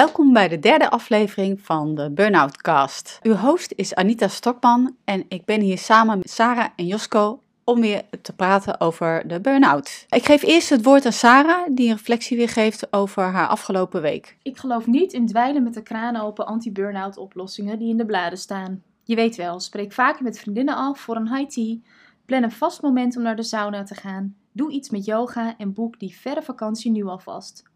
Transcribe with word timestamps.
Welkom 0.00 0.32
bij 0.32 0.48
de 0.48 0.58
derde 0.58 0.90
aflevering 0.90 1.60
van 1.60 1.94
de 1.94 2.10
Burnout 2.10 2.56
Cast. 2.56 3.18
Uw 3.22 3.34
host 3.34 3.72
is 3.76 3.94
Anita 3.94 4.28
Stokman 4.28 4.96
en 5.04 5.24
ik 5.28 5.44
ben 5.44 5.60
hier 5.60 5.78
samen 5.78 6.18
met 6.18 6.30
Sarah 6.30 6.68
en 6.76 6.86
Josko 6.86 7.42
om 7.64 7.80
weer 7.80 8.02
te 8.22 8.32
praten 8.32 8.80
over 8.80 9.28
de 9.28 9.40
burn-out. 9.40 10.06
Ik 10.08 10.24
geef 10.24 10.42
eerst 10.42 10.70
het 10.70 10.84
woord 10.84 11.06
aan 11.06 11.12
Sarah, 11.12 11.66
die 11.74 11.88
een 11.88 11.96
reflectie 11.96 12.36
weer 12.36 12.48
geeft 12.48 12.92
over 12.92 13.22
haar 13.22 13.48
afgelopen 13.48 14.02
week. 14.02 14.36
Ik 14.42 14.56
geloof 14.56 14.86
niet 14.86 15.12
in 15.12 15.26
dweilen 15.26 15.62
met 15.62 15.74
de 15.74 15.82
kraan 15.82 16.16
open 16.16 16.46
anti-burn-out 16.46 17.16
oplossingen 17.16 17.78
die 17.78 17.90
in 17.90 17.96
de 17.96 18.06
bladen 18.06 18.38
staan. 18.38 18.82
Je 19.04 19.14
weet 19.14 19.36
wel, 19.36 19.60
spreek 19.60 19.92
vaker 19.92 20.22
met 20.22 20.38
vriendinnen 20.38 20.76
af 20.76 21.00
voor 21.00 21.16
een 21.16 21.34
high 21.36 21.48
tea, 21.48 21.76
plan 22.24 22.42
een 22.42 22.52
vast 22.52 22.82
moment 22.82 23.16
om 23.16 23.22
naar 23.22 23.36
de 23.36 23.42
sauna 23.42 23.82
te 23.82 23.94
gaan, 23.94 24.36
doe 24.52 24.70
iets 24.70 24.90
met 24.90 25.04
yoga 25.04 25.54
en 25.58 25.72
boek 25.72 25.98
die 25.98 26.16
verre 26.16 26.42
vakantie 26.42 26.90
nu 26.90 27.04
alvast. 27.04 27.69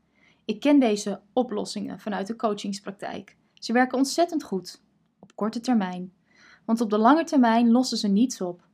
Ik 0.45 0.61
ken 0.61 0.81
deze 0.81 1.21
oplossingen 1.33 2.01
vanuit 2.01 2.27
de 2.27 2.37
coachingspraktijk. 2.37 3.37
Ze 3.55 3.73
werken 3.73 3.99
ontzettend 3.99 4.43
goed, 4.43 4.83
op 5.19 5.37
korte 5.37 5.61
termijn. 5.61 6.13
Want 6.65 6.81
op 6.81 6.91
de 6.91 6.99
lange 6.99 7.25
termijn 7.25 7.71
lossen 7.71 7.99
ze 7.99 8.09
niets 8.09 8.41
op. 8.41 8.67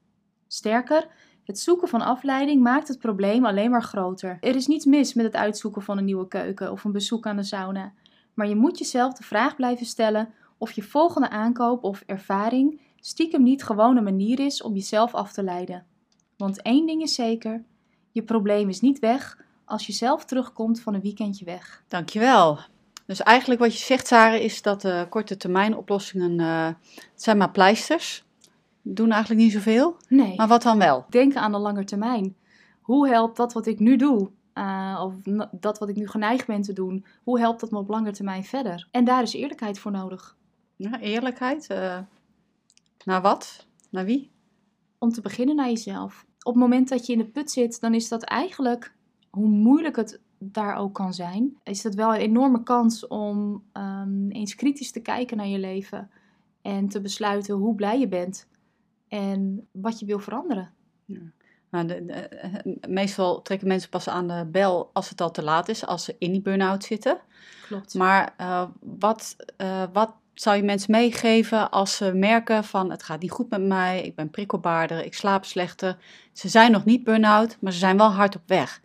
Sterker, 0.46 1.08
het 1.44 1.58
zoeken 1.58 1.88
van 1.88 2.00
afleiding 2.00 2.62
maakt 2.62 2.88
het 2.88 2.98
probleem 2.98 3.44
alleen 3.44 3.70
maar 3.70 3.82
groter. 3.82 4.36
Er 4.40 4.56
is 4.56 4.66
niets 4.66 4.84
mis 4.84 5.14
met 5.14 5.24
het 5.24 5.36
uitzoeken 5.36 5.82
van 5.82 5.98
een 5.98 6.04
nieuwe 6.04 6.28
keuken 6.28 6.72
of 6.72 6.84
een 6.84 6.92
bezoek 6.92 7.26
aan 7.26 7.36
de 7.36 7.42
sauna. 7.42 7.92
Maar 8.34 8.48
je 8.48 8.56
moet 8.56 8.78
jezelf 8.78 9.12
de 9.12 9.22
vraag 9.22 9.56
blijven 9.56 9.86
stellen 9.86 10.28
of 10.58 10.72
je 10.72 10.82
volgende 10.82 11.30
aankoop 11.30 11.84
of 11.84 12.02
ervaring 12.06 12.80
stiekem 13.00 13.42
niet 13.42 13.62
gewoon 13.62 13.96
een 13.96 14.04
manier 14.04 14.40
is 14.40 14.62
om 14.62 14.74
jezelf 14.74 15.14
af 15.14 15.32
te 15.32 15.42
leiden. 15.42 15.86
Want 16.36 16.62
één 16.62 16.86
ding 16.86 17.02
is 17.02 17.14
zeker: 17.14 17.64
je 18.10 18.22
probleem 18.22 18.68
is 18.68 18.80
niet 18.80 18.98
weg 18.98 19.38
als 19.70 19.86
je 19.86 19.92
zelf 19.92 20.24
terugkomt 20.24 20.80
van 20.80 20.94
een 20.94 21.00
weekendje 21.00 21.44
weg. 21.44 21.82
Dankjewel. 21.88 22.58
Dus 23.06 23.22
eigenlijk 23.22 23.60
wat 23.60 23.78
je 23.78 23.84
zegt, 23.84 24.06
Sarah, 24.06 24.40
is 24.40 24.62
dat 24.62 24.80
de 24.80 25.06
korte 25.10 25.36
termijn 25.36 25.76
oplossingen, 25.76 26.38
uh, 26.38 26.66
het 26.94 27.22
zijn 27.22 27.36
maar 27.36 27.50
pleisters. 27.50 28.24
Doen 28.82 29.10
eigenlijk 29.10 29.42
niet 29.42 29.52
zoveel. 29.52 29.96
Nee. 30.08 30.36
Maar 30.36 30.48
wat 30.48 30.62
dan 30.62 30.78
wel? 30.78 31.04
Denken 31.08 31.40
aan 31.40 31.52
de 31.52 31.58
lange 31.58 31.84
termijn. 31.84 32.36
Hoe 32.80 33.08
helpt 33.08 33.36
dat 33.36 33.52
wat 33.52 33.66
ik 33.66 33.78
nu 33.78 33.96
doe? 33.96 34.30
Uh, 34.54 35.00
of 35.04 35.14
dat 35.50 35.78
wat 35.78 35.88
ik 35.88 35.96
nu 35.96 36.08
geneigd 36.08 36.46
ben 36.46 36.62
te 36.62 36.72
doen, 36.72 37.06
hoe 37.22 37.38
helpt 37.38 37.60
dat 37.60 37.70
me 37.70 37.78
op 37.78 37.88
lange 37.88 38.12
termijn 38.12 38.44
verder? 38.44 38.88
En 38.90 39.04
daar 39.04 39.22
is 39.22 39.32
eerlijkheid 39.32 39.78
voor 39.78 39.90
nodig. 39.90 40.36
Ja, 40.76 41.00
eerlijkheid? 41.00 41.68
Naar 43.04 43.22
wat? 43.22 43.66
Naar 43.90 44.04
wie? 44.04 44.30
Om 44.98 45.10
te 45.10 45.20
beginnen 45.20 45.56
naar 45.56 45.68
jezelf. 45.68 46.24
Op 46.42 46.52
het 46.52 46.62
moment 46.62 46.88
dat 46.88 47.06
je 47.06 47.12
in 47.12 47.18
de 47.18 47.24
put 47.24 47.50
zit, 47.50 47.80
dan 47.80 47.94
is 47.94 48.08
dat 48.08 48.22
eigenlijk 48.22 48.94
hoe 49.30 49.48
moeilijk 49.48 49.96
het 49.96 50.20
daar 50.38 50.76
ook 50.76 50.94
kan 50.94 51.14
zijn, 51.14 51.56
is 51.62 51.82
dat 51.82 51.94
wel 51.94 52.14
een 52.14 52.20
enorme 52.20 52.62
kans 52.62 53.06
om 53.06 53.64
um, 53.72 54.30
eens 54.30 54.54
kritisch 54.54 54.90
te 54.90 55.00
kijken 55.00 55.36
naar 55.36 55.46
je 55.46 55.58
leven 55.58 56.10
en 56.62 56.88
te 56.88 57.00
besluiten 57.00 57.54
hoe 57.54 57.74
blij 57.74 57.98
je 57.98 58.08
bent 58.08 58.46
en 59.08 59.68
wat 59.72 59.98
je 59.98 60.06
wil 60.06 60.18
veranderen. 60.18 60.70
Ja. 61.04 61.20
Nou, 61.70 61.86
de, 61.86 62.04
de, 62.04 62.88
meestal 62.88 63.42
trekken 63.42 63.68
mensen 63.68 63.90
pas 63.90 64.08
aan 64.08 64.28
de 64.28 64.48
bel 64.52 64.90
als 64.92 65.08
het 65.08 65.20
al 65.20 65.30
te 65.30 65.42
laat 65.42 65.68
is, 65.68 65.86
als 65.86 66.04
ze 66.04 66.16
in 66.18 66.32
die 66.32 66.42
burn-out 66.42 66.84
zitten. 66.84 67.18
Klopt. 67.66 67.94
Maar 67.94 68.34
uh, 68.40 68.64
wat, 68.80 69.36
uh, 69.58 69.82
wat 69.92 70.14
zou 70.34 70.56
je 70.56 70.62
mensen 70.62 70.90
meegeven 70.90 71.70
als 71.70 71.96
ze 71.96 72.12
merken 72.14 72.64
van 72.64 72.90
het 72.90 73.02
gaat 73.02 73.20
niet 73.20 73.30
goed 73.30 73.50
met 73.50 73.62
mij, 73.62 74.02
ik 74.02 74.14
ben 74.14 74.30
prikkelbaarder, 74.30 75.04
ik 75.04 75.14
slaap 75.14 75.44
slechter. 75.44 75.98
Ze 76.32 76.48
zijn 76.48 76.72
nog 76.72 76.84
niet 76.84 77.04
burn-out, 77.04 77.56
maar 77.60 77.72
ze 77.72 77.78
zijn 77.78 77.96
wel 77.96 78.10
hard 78.10 78.36
op 78.36 78.42
weg 78.46 78.80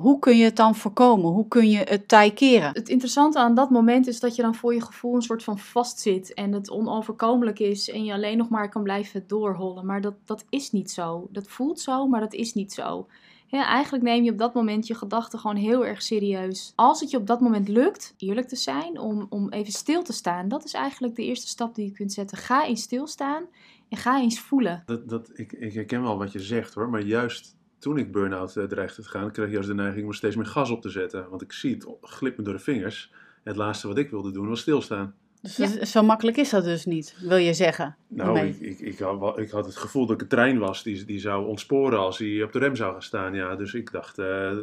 hoe 0.00 0.18
kun 0.18 0.36
je 0.36 0.44
het 0.44 0.56
dan 0.56 0.74
voorkomen? 0.74 1.30
Hoe 1.30 1.48
kun 1.48 1.70
je 1.70 1.78
het 1.78 2.08
tij 2.08 2.30
keren? 2.30 2.70
Het 2.72 2.88
interessante 2.88 3.38
aan 3.38 3.54
dat 3.54 3.70
moment 3.70 4.06
is 4.06 4.20
dat 4.20 4.36
je 4.36 4.42
dan 4.42 4.54
voor 4.54 4.74
je 4.74 4.80
gevoel 4.80 5.14
een 5.14 5.22
soort 5.22 5.42
van 5.42 5.58
vastzit 5.58 6.34
en 6.34 6.52
het 6.52 6.70
onoverkomelijk 6.70 7.58
is 7.58 7.90
en 7.90 8.04
je 8.04 8.12
alleen 8.12 8.38
nog 8.38 8.48
maar 8.48 8.68
kan 8.68 8.82
blijven 8.82 9.24
doorhollen. 9.26 9.86
Maar 9.86 10.00
dat, 10.00 10.14
dat 10.24 10.44
is 10.48 10.72
niet 10.72 10.90
zo. 10.90 11.28
Dat 11.30 11.48
voelt 11.48 11.80
zo, 11.80 12.06
maar 12.06 12.20
dat 12.20 12.34
is 12.34 12.54
niet 12.54 12.72
zo. 12.72 13.06
Ja, 13.46 13.66
eigenlijk 13.66 14.04
neem 14.04 14.24
je 14.24 14.30
op 14.30 14.38
dat 14.38 14.54
moment 14.54 14.86
je 14.86 14.94
gedachten 14.94 15.38
gewoon 15.38 15.56
heel 15.56 15.86
erg 15.86 16.02
serieus. 16.02 16.72
Als 16.74 17.00
het 17.00 17.10
je 17.10 17.16
op 17.16 17.26
dat 17.26 17.40
moment 17.40 17.68
lukt, 17.68 18.14
eerlijk 18.16 18.48
te 18.48 18.56
zijn, 18.56 18.98
om, 18.98 19.26
om 19.28 19.52
even 19.52 19.72
stil 19.72 20.02
te 20.02 20.12
staan, 20.12 20.48
dat 20.48 20.64
is 20.64 20.72
eigenlijk 20.72 21.16
de 21.16 21.24
eerste 21.24 21.48
stap 21.48 21.74
die 21.74 21.84
je 21.84 21.92
kunt 21.92 22.12
zetten. 22.12 22.38
Ga 22.38 22.66
eens 22.66 22.82
stilstaan 22.82 23.44
en 23.88 23.96
ga 23.96 24.20
eens 24.20 24.40
voelen. 24.40 24.82
Dat, 24.86 25.08
dat, 25.08 25.30
ik, 25.34 25.52
ik 25.52 25.72
herken 25.72 26.02
wel 26.02 26.18
wat 26.18 26.32
je 26.32 26.40
zegt 26.40 26.74
hoor, 26.74 26.88
maar 26.88 27.02
juist 27.02 27.55
toen 27.78 27.98
ik 27.98 28.12
burn-out 28.12 28.56
uh, 28.56 28.64
dreigde 28.64 29.02
te 29.02 29.08
gaan, 29.08 29.32
kreeg 29.32 29.46
ik 29.46 29.52
juist 29.52 29.68
de 29.68 29.74
neiging 29.74 30.02
om 30.02 30.08
er 30.08 30.16
steeds 30.16 30.36
meer 30.36 30.46
gas 30.46 30.70
op 30.70 30.82
te 30.82 30.90
zetten. 30.90 31.28
Want 31.28 31.42
ik 31.42 31.52
zie 31.52 31.74
het 31.74 31.86
glip 32.00 32.36
me 32.36 32.42
door 32.42 32.54
de 32.54 32.60
vingers. 32.60 33.12
Het 33.44 33.56
laatste 33.56 33.88
wat 33.88 33.98
ik 33.98 34.10
wilde 34.10 34.30
doen 34.30 34.48
was 34.48 34.60
stilstaan. 34.60 35.14
Dus 35.40 35.56
ja. 35.56 35.84
zo 35.84 36.02
makkelijk 36.02 36.36
is 36.36 36.50
dat 36.50 36.64
dus 36.64 36.84
niet, 36.84 37.16
wil 37.20 37.36
je 37.36 37.54
zeggen? 37.54 37.96
Nou, 38.08 38.38
ik, 38.38 38.60
ik, 38.60 38.78
ik, 38.78 38.98
had, 38.98 39.38
ik, 39.38 39.50
had, 39.50 39.66
het 39.66 39.76
gevoel 39.76 40.06
dat 40.06 40.14
ik 40.14 40.22
een 40.22 40.28
trein 40.28 40.58
was 40.58 40.82
die, 40.82 41.04
die 41.04 41.18
zou 41.18 41.46
ontsporen 41.46 41.98
als 41.98 42.18
hij 42.18 42.42
op 42.42 42.52
de 42.52 42.58
rem 42.58 42.76
zou 42.76 42.92
gaan 42.92 43.02
staan. 43.02 43.34
Ja, 43.34 43.56
dus 43.56 43.74
ik 43.74 43.92
dacht, 43.92 44.18
uh, 44.18 44.58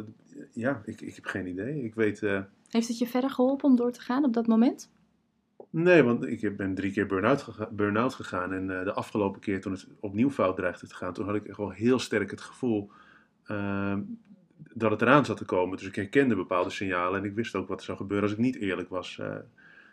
ja, 0.52 0.82
ik, 0.84 1.00
ik 1.00 1.14
heb 1.14 1.24
geen 1.24 1.46
idee. 1.46 1.84
Ik 1.84 1.94
weet, 1.94 2.22
uh... 2.22 2.40
Heeft 2.68 2.88
het 2.88 2.98
je 2.98 3.06
verder 3.06 3.30
geholpen 3.30 3.68
om 3.68 3.76
door 3.76 3.92
te 3.92 4.00
gaan 4.00 4.24
op 4.24 4.32
dat 4.32 4.46
moment? 4.46 4.90
Nee, 5.70 6.02
want 6.02 6.26
ik 6.26 6.56
ben 6.56 6.74
drie 6.74 6.92
keer 6.92 7.06
burn-out 7.06 7.42
gega 7.42 7.68
burn 7.70 8.10
gegaan. 8.10 8.52
En 8.52 8.70
uh, 8.70 8.84
de 8.84 8.92
afgelopen 8.92 9.40
keer 9.40 9.60
toen 9.60 9.72
het 9.72 9.86
opnieuw 10.00 10.30
fout 10.30 10.56
dreigde 10.56 10.86
te 10.86 10.94
gaan, 10.94 11.12
toen 11.12 11.26
had 11.26 11.34
ik 11.34 11.46
echt 11.46 11.56
wel 11.56 11.70
heel 11.70 11.98
sterk 11.98 12.30
het 12.30 12.40
gevoel 12.40 12.90
uh, 13.48 13.96
dat 14.74 14.90
het 14.90 15.02
eraan 15.02 15.24
zat 15.24 15.36
te 15.36 15.44
komen. 15.44 15.78
Dus 15.78 15.86
ik 15.86 15.94
herkende 15.94 16.36
bepaalde 16.36 16.70
signalen 16.70 17.20
en 17.20 17.26
ik 17.26 17.34
wist 17.34 17.54
ook 17.54 17.68
wat 17.68 17.78
er 17.78 17.84
zou 17.84 17.98
gebeuren 17.98 18.28
als 18.28 18.38
ik 18.38 18.44
niet 18.44 18.56
eerlijk 18.56 18.88
was 18.88 19.18
uh, 19.20 19.34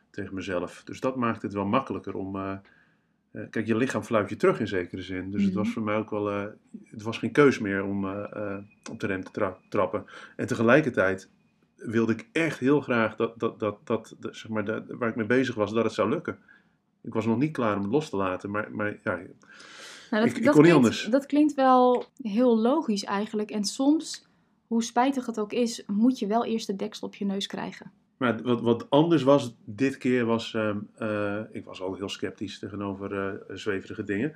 tegen 0.09 0.35
mezelf. 0.35 0.81
Dus 0.85 0.99
dat 0.99 1.15
maakte 1.15 1.45
het 1.45 1.55
wel 1.55 1.65
makkelijker 1.65 2.15
om. 2.15 2.35
Uh, 2.35 2.53
kijk, 3.49 3.67
je 3.67 3.75
lichaam 3.75 4.03
fluit 4.03 4.29
je 4.29 4.35
terug 4.35 4.59
in 4.59 4.67
zekere 4.67 5.01
zin. 5.01 5.31
Dus 5.31 5.31
mm 5.31 5.37
-hmm. 5.37 5.45
het 5.45 5.53
was 5.53 5.69
voor 5.69 5.83
mij 5.83 5.95
ook 5.95 6.09
wel. 6.09 6.25
het 6.85 7.01
was 7.01 7.17
geen 7.17 7.31
keus 7.31 7.59
meer 7.59 7.83
om 7.83 8.05
op 8.89 8.99
de 8.99 9.07
rem 9.07 9.23
te 9.23 9.31
tra 9.31 9.57
trappen. 9.69 10.05
En 10.35 10.47
tegelijkertijd 10.47 11.29
wilde 11.75 12.13
ik 12.13 12.27
echt 12.31 12.59
heel 12.59 12.81
graag 12.81 13.15
dat, 13.15 13.39
dat, 13.39 13.59
dat, 13.59 13.77
dat, 13.83 14.15
dat 14.19 14.35
zeg 14.35 14.51
maar, 14.51 14.65
dat, 14.65 14.83
waar 14.87 15.09
ik 15.09 15.15
mee 15.15 15.25
bezig 15.25 15.55
was, 15.55 15.73
dat 15.73 15.83
het 15.83 15.93
zou 15.93 16.09
lukken. 16.09 16.37
Ik 17.01 17.13
was 17.13 17.25
nog 17.25 17.37
niet 17.37 17.51
klaar 17.51 17.75
om 17.75 17.81
het 17.81 17.91
los 17.91 18.09
te 18.09 18.15
laten, 18.15 18.51
maar, 18.51 18.71
maar 18.71 18.97
ja, 19.03 19.19
nou, 20.11 20.23
dat, 20.23 20.31
ik, 20.31 20.37
ik 20.37 20.43
dat 20.43 20.53
kon 20.53 20.63
niet 20.63 20.73
anders. 20.73 21.03
Dat 21.03 21.25
klinkt 21.25 21.53
wel 21.53 22.05
heel 22.21 22.57
logisch 22.57 23.03
eigenlijk. 23.03 23.51
En 23.51 23.63
soms, 23.63 24.27
hoe 24.67 24.83
spijtig 24.83 25.25
het 25.25 25.39
ook 25.39 25.53
is, 25.53 25.83
moet 25.87 26.19
je 26.19 26.27
wel 26.27 26.45
eerst 26.45 26.67
de 26.67 26.75
deksel 26.75 27.07
op 27.07 27.15
je 27.15 27.25
neus 27.25 27.47
krijgen. 27.47 27.91
Maar 28.17 28.41
wat, 28.41 28.61
wat 28.61 28.89
anders 28.89 29.23
was 29.23 29.55
dit 29.65 29.97
keer 29.97 30.25
was, 30.25 30.53
uh, 30.53 30.75
uh, 30.99 31.39
ik 31.51 31.65
was 31.65 31.81
al 31.81 31.95
heel 31.95 32.09
sceptisch 32.09 32.59
tegenover 32.59 33.13
uh, 33.13 33.57
zweverige 33.57 34.03
dingen. 34.03 34.35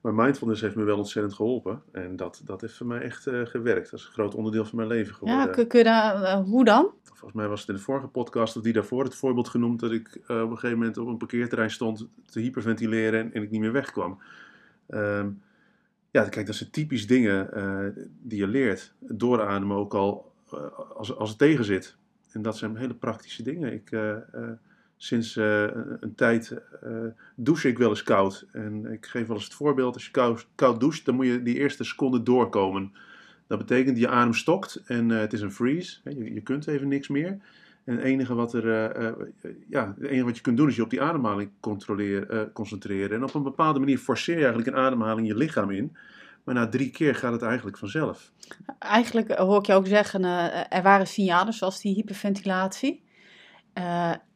Maar 0.00 0.14
mindfulness 0.14 0.60
heeft 0.60 0.74
me 0.74 0.84
wel 0.84 0.96
ontzettend 0.96 1.34
geholpen. 1.34 1.82
En 1.92 2.16
dat, 2.16 2.42
dat 2.44 2.60
heeft 2.60 2.76
voor 2.76 2.86
mij 2.86 3.00
echt 3.00 3.22
gewerkt. 3.44 3.90
Dat 3.90 4.00
is 4.00 4.06
een 4.06 4.12
groot 4.12 4.34
onderdeel 4.34 4.64
van 4.64 4.76
mijn 4.76 4.88
leven 4.88 5.14
geworden. 5.14 5.46
Ja, 5.46 5.46
kun, 5.46 5.66
kun 5.66 5.78
je 5.78 5.84
daar, 5.84 6.36
hoe 6.36 6.64
dan? 6.64 6.90
Volgens 7.02 7.32
mij 7.32 7.48
was 7.48 7.60
het 7.60 7.68
in 7.68 7.74
de 7.74 7.80
vorige 7.80 8.06
podcast 8.06 8.56
of 8.56 8.62
die 8.62 8.72
daarvoor 8.72 9.04
het 9.04 9.14
voorbeeld 9.14 9.48
genoemd 9.48 9.80
dat 9.80 9.92
ik 9.92 10.20
op 10.26 10.28
een 10.28 10.58
gegeven 10.58 10.78
moment 10.78 10.98
op 10.98 11.06
een 11.06 11.16
parkeerterrein 11.16 11.70
stond 11.70 12.08
te 12.26 12.40
hyperventileren 12.40 13.20
en, 13.20 13.32
en 13.32 13.42
ik 13.42 13.50
niet 13.50 13.60
meer 13.60 13.72
wegkwam. 13.72 14.18
Um, 14.94 15.42
ja, 16.10 16.28
kijk, 16.28 16.46
dat 16.46 16.54
zijn 16.54 16.70
typisch 16.70 17.06
dingen 17.06 17.50
uh, 17.54 18.04
die 18.22 18.38
je 18.38 18.46
leert. 18.46 18.94
Doorademen 18.98 19.76
ook 19.76 19.94
al 19.94 20.32
uh, 20.54 20.60
als, 20.96 21.16
als 21.16 21.28
het 21.28 21.38
tegen 21.38 21.64
zit. 21.64 21.96
En 22.32 22.42
dat 22.42 22.56
zijn 22.56 22.76
hele 22.76 22.94
praktische 22.94 23.42
dingen. 23.42 23.72
Ik, 23.72 23.90
uh, 23.90 24.16
sinds 24.96 25.36
een 25.36 26.12
tijd 26.16 26.60
douche 27.34 27.68
ik 27.68 27.78
wel 27.78 27.88
eens 27.88 28.02
koud. 28.02 28.46
En 28.52 28.92
ik 28.92 29.06
geef 29.06 29.26
wel 29.26 29.36
eens 29.36 29.44
het 29.44 29.54
voorbeeld, 29.54 29.94
als 29.94 30.04
je 30.04 30.10
koud, 30.10 30.46
koud 30.54 30.80
doucht, 30.80 31.04
dan 31.04 31.14
moet 31.14 31.26
je 31.26 31.42
die 31.42 31.58
eerste 31.58 31.84
seconde 31.84 32.22
doorkomen. 32.22 32.92
Dat 33.46 33.58
betekent 33.58 33.98
je 33.98 34.08
adem 34.08 34.34
stokt 34.34 34.82
en 34.86 35.08
het 35.08 35.32
is 35.32 35.40
een 35.40 35.52
freeze. 35.52 35.98
Je, 36.04 36.34
je 36.34 36.40
kunt 36.40 36.66
even 36.66 36.88
niks 36.88 37.08
meer. 37.08 37.38
En 37.84 37.96
het 37.96 38.04
enige 38.04 38.34
wat, 38.34 38.52
er, 38.52 38.64
uh, 38.64 39.06
uh, 39.42 39.50
ja, 39.68 39.94
het 39.98 40.08
enige 40.08 40.24
wat 40.24 40.36
je 40.36 40.42
kunt 40.42 40.56
doen 40.56 40.68
is 40.68 40.76
je 40.76 40.82
op 40.82 40.90
die 40.90 41.02
ademhaling 41.02 41.50
uh, 41.88 42.40
concentreren. 42.52 43.16
En 43.16 43.24
op 43.24 43.34
een 43.34 43.42
bepaalde 43.42 43.78
manier 43.78 43.98
forceer 43.98 44.34
je 44.34 44.44
eigenlijk 44.44 44.76
een 44.76 44.82
ademhaling 44.82 45.26
je 45.26 45.36
lichaam 45.36 45.70
in. 45.70 45.96
Maar 46.44 46.54
na 46.54 46.68
drie 46.68 46.90
keer 46.90 47.14
gaat 47.14 47.32
het 47.32 47.42
eigenlijk 47.42 47.78
vanzelf. 47.78 48.32
Eigenlijk 48.78 49.32
hoor 49.38 49.58
ik 49.58 49.66
je 49.66 49.72
ook 49.72 49.86
zeggen, 49.86 50.24
er 50.70 50.82
waren 50.82 51.06
signalen 51.06 51.52
zoals 51.52 51.80
die 51.80 51.94
hyperventilatie. 51.94 53.02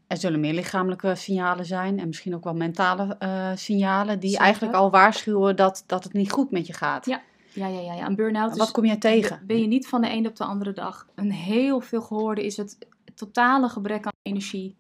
er 0.06 0.17
zullen 0.17 0.41
meer 0.41 0.55
lichamelijke 0.55 1.14
signalen 1.14 1.64
zijn 1.64 1.99
en 1.99 2.06
misschien 2.06 2.35
ook 2.35 2.44
wel 2.44 2.55
mentale 2.55 3.17
signalen 3.55 4.20
die 4.20 4.31
Zeker. 4.31 4.44
eigenlijk 4.44 4.75
al 4.75 4.91
waarschuwen 4.91 5.56
dat, 5.56 5.85
dat 5.87 6.05
het 6.05 6.12
niet 6.12 6.32
goed 6.32 6.50
met 6.50 6.67
je 6.67 6.73
gaat. 6.73 7.06
Ja. 7.06 7.23
Ja, 7.55 7.67
ja, 7.67 7.81
ja, 7.81 7.94
ja. 7.94 8.06
Een 8.06 8.14
burn-out 8.14 8.56
Wat 8.56 8.70
kom 8.70 8.85
je 8.85 8.99
tegen? 8.99 9.41
Ben 9.46 9.61
je 9.61 9.67
niet 9.67 9.88
van 9.88 10.00
de 10.00 10.11
een 10.11 10.26
op 10.26 10.37
de 10.37 10.44
andere 10.44 10.73
dag. 10.73 11.08
Een 11.14 11.32
heel 11.32 11.81
veel 11.81 12.00
gehoorde 12.00 12.44
is 12.44 12.56
het 12.56 12.79
totale 13.14 13.69
gebrek 13.69 14.05
aan 14.05 14.12
energie. 14.22 14.76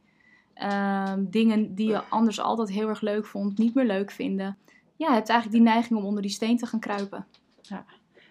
Um, 0.62 1.30
dingen 1.30 1.74
die 1.74 1.88
je 1.88 2.02
anders 2.08 2.40
altijd 2.40 2.70
heel 2.70 2.88
erg 2.88 3.00
leuk 3.00 3.26
vond, 3.26 3.58
niet 3.58 3.74
meer 3.74 3.86
leuk 3.86 4.10
vinden. 4.10 4.58
Ja, 4.96 5.08
je 5.08 5.14
hebt 5.14 5.28
eigenlijk 5.28 5.62
die 5.62 5.72
neiging 5.72 5.98
om 5.98 6.04
onder 6.04 6.22
die 6.22 6.30
steen 6.30 6.56
te 6.56 6.66
gaan 6.66 6.80
kruipen. 6.80 7.26
Ja. 7.62 7.84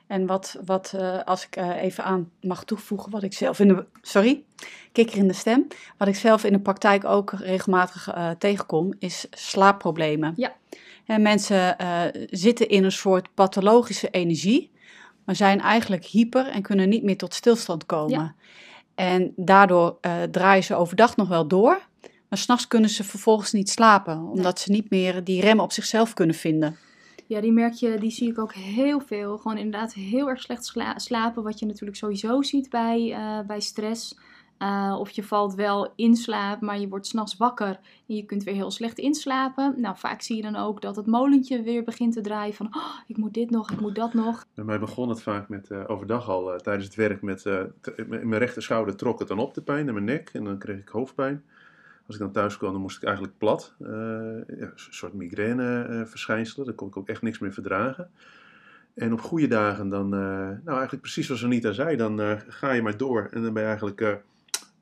En 0.07 0.25
wat, 0.25 0.57
wat 0.65 0.93
eh, 0.95 1.23
als 1.23 1.45
ik 1.45 1.55
eh, 1.55 1.81
even 1.81 2.03
aan 2.03 2.31
mag 2.41 2.63
toevoegen, 2.63 3.11
wat 3.11 3.23
ik 3.23 3.33
zelf 3.33 3.59
in 3.59 3.67
de. 3.67 3.85
Sorry, 4.01 4.43
kikker 4.91 5.17
in 5.17 5.27
de 5.27 5.33
stem. 5.33 5.67
Wat 5.97 6.07
ik 6.07 6.15
zelf 6.15 6.43
in 6.43 6.53
de 6.53 6.59
praktijk 6.59 7.05
ook 7.05 7.31
regelmatig 7.31 8.07
eh, 8.07 8.29
tegenkom, 8.29 8.93
is 8.99 9.27
slaapproblemen. 9.31 10.33
Ja. 10.35 10.53
En 11.05 11.21
mensen 11.21 11.75
zitten 12.29 12.69
in 12.69 12.83
een 12.83 12.91
soort 12.91 13.33
pathologische 13.33 14.09
energie, 14.09 14.71
maar 15.25 15.35
zijn 15.35 15.59
eigenlijk 15.59 16.05
hyper 16.05 16.47
en 16.47 16.61
kunnen 16.61 16.89
niet 16.89 17.03
meer 17.03 17.17
tot 17.17 17.33
stilstand 17.33 17.85
komen. 17.85 18.19
Ja. 18.19 18.35
En 18.95 19.33
daardoor 19.35 19.97
eh, 20.01 20.21
draaien 20.23 20.63
ze 20.63 20.75
overdag 20.75 21.15
nog 21.15 21.27
wel 21.27 21.47
door, 21.47 21.81
maar 22.29 22.39
s'nachts 22.39 22.67
kunnen 22.67 22.89
ze 22.89 23.03
vervolgens 23.03 23.51
niet 23.51 23.69
slapen, 23.69 24.17
omdat 24.19 24.59
ze 24.59 24.71
niet 24.71 24.89
meer 24.89 25.23
die 25.23 25.41
rem 25.41 25.59
op 25.59 25.71
zichzelf 25.71 26.13
kunnen 26.13 26.35
vinden. 26.35 26.77
Ja, 27.27 27.41
die 27.41 27.51
merk 27.51 27.73
je, 27.73 27.97
die 27.99 28.11
zie 28.11 28.29
ik 28.29 28.39
ook 28.39 28.53
heel 28.53 28.99
veel. 28.99 29.37
Gewoon 29.37 29.57
inderdaad 29.57 29.93
heel 29.93 30.29
erg 30.29 30.41
slecht 30.41 30.65
sla- 30.65 30.99
slapen, 30.99 31.43
wat 31.43 31.59
je 31.59 31.65
natuurlijk 31.65 31.97
sowieso 31.97 32.41
ziet 32.41 32.69
bij, 32.69 33.11
eh, 33.13 33.39
bij 33.47 33.59
stress. 33.59 34.17
Eh, 34.57 34.95
of 34.99 35.09
je 35.09 35.23
valt 35.23 35.55
wel 35.55 35.93
in 35.95 36.15
slaap, 36.15 36.61
maar 36.61 36.79
je 36.79 36.87
wordt 36.87 37.07
s'nachts 37.07 37.37
wakker 37.37 37.79
en 38.07 38.15
je 38.15 38.25
kunt 38.25 38.43
weer 38.43 38.53
heel 38.53 38.71
slecht 38.71 38.97
inslapen. 38.97 39.75
Nou, 39.77 39.97
vaak 39.97 40.21
zie 40.21 40.35
je 40.35 40.41
dan 40.41 40.55
ook 40.55 40.81
dat 40.81 40.95
het 40.95 41.05
molentje 41.05 41.61
weer 41.61 41.83
begint 41.83 42.13
te 42.13 42.21
draaien 42.21 42.53
van, 42.53 42.65
oh, 42.65 42.99
ik 43.07 43.17
moet 43.17 43.33
dit 43.33 43.49
nog, 43.49 43.71
ik 43.71 43.79
moet 43.79 43.95
dat 43.95 44.13
nog. 44.13 44.45
Bij 44.53 44.65
mij 44.65 44.79
begon 44.79 45.09
het 45.09 45.21
vaak 45.21 45.49
met 45.49 45.69
eh, 45.69 45.83
overdag 45.87 46.29
al 46.29 46.53
eh, 46.53 46.59
tijdens 46.59 46.85
het 46.85 46.95
werk 46.95 47.21
met 47.21 47.45
in 47.95 48.07
mijn 48.07 48.37
rechter 48.37 48.61
schouder 48.61 48.95
trok 48.95 49.19
het 49.19 49.27
dan 49.27 49.39
op 49.39 49.53
de 49.53 49.61
pijn 49.61 49.87
en 49.87 49.93
mijn 49.93 50.05
nek 50.05 50.29
en 50.33 50.43
dan 50.43 50.57
kreeg 50.57 50.77
ik 50.77 50.87
hoofdpijn. 50.87 51.43
Als 52.07 52.15
ik 52.15 52.21
dan 52.21 52.31
thuis 52.31 52.57
kwam, 52.57 52.71
dan 52.71 52.81
moest 52.81 52.97
ik 52.97 53.03
eigenlijk 53.03 53.37
plat. 53.37 53.75
Een 53.79 54.71
soort 54.75 55.13
migraine 55.13 56.03
verschijnselen, 56.05 56.65
daar 56.65 56.75
kon 56.75 56.87
ik 56.87 56.97
ook 56.97 57.07
echt 57.07 57.21
niks 57.21 57.39
meer 57.39 57.53
verdragen. 57.53 58.09
En 58.93 59.13
op 59.13 59.21
goede 59.21 59.47
dagen 59.47 59.89
dan, 59.89 60.09
nou 60.09 60.61
eigenlijk 60.65 61.01
precies 61.01 61.25
zoals 61.25 61.43
Anita 61.43 61.71
zei, 61.71 61.95
dan 61.95 62.39
ga 62.47 62.71
je 62.71 62.81
maar 62.81 62.97
door 62.97 63.27
en 63.31 63.41
dan 63.41 63.53
ben 63.53 63.61
je 63.61 63.67
eigenlijk 63.67 64.23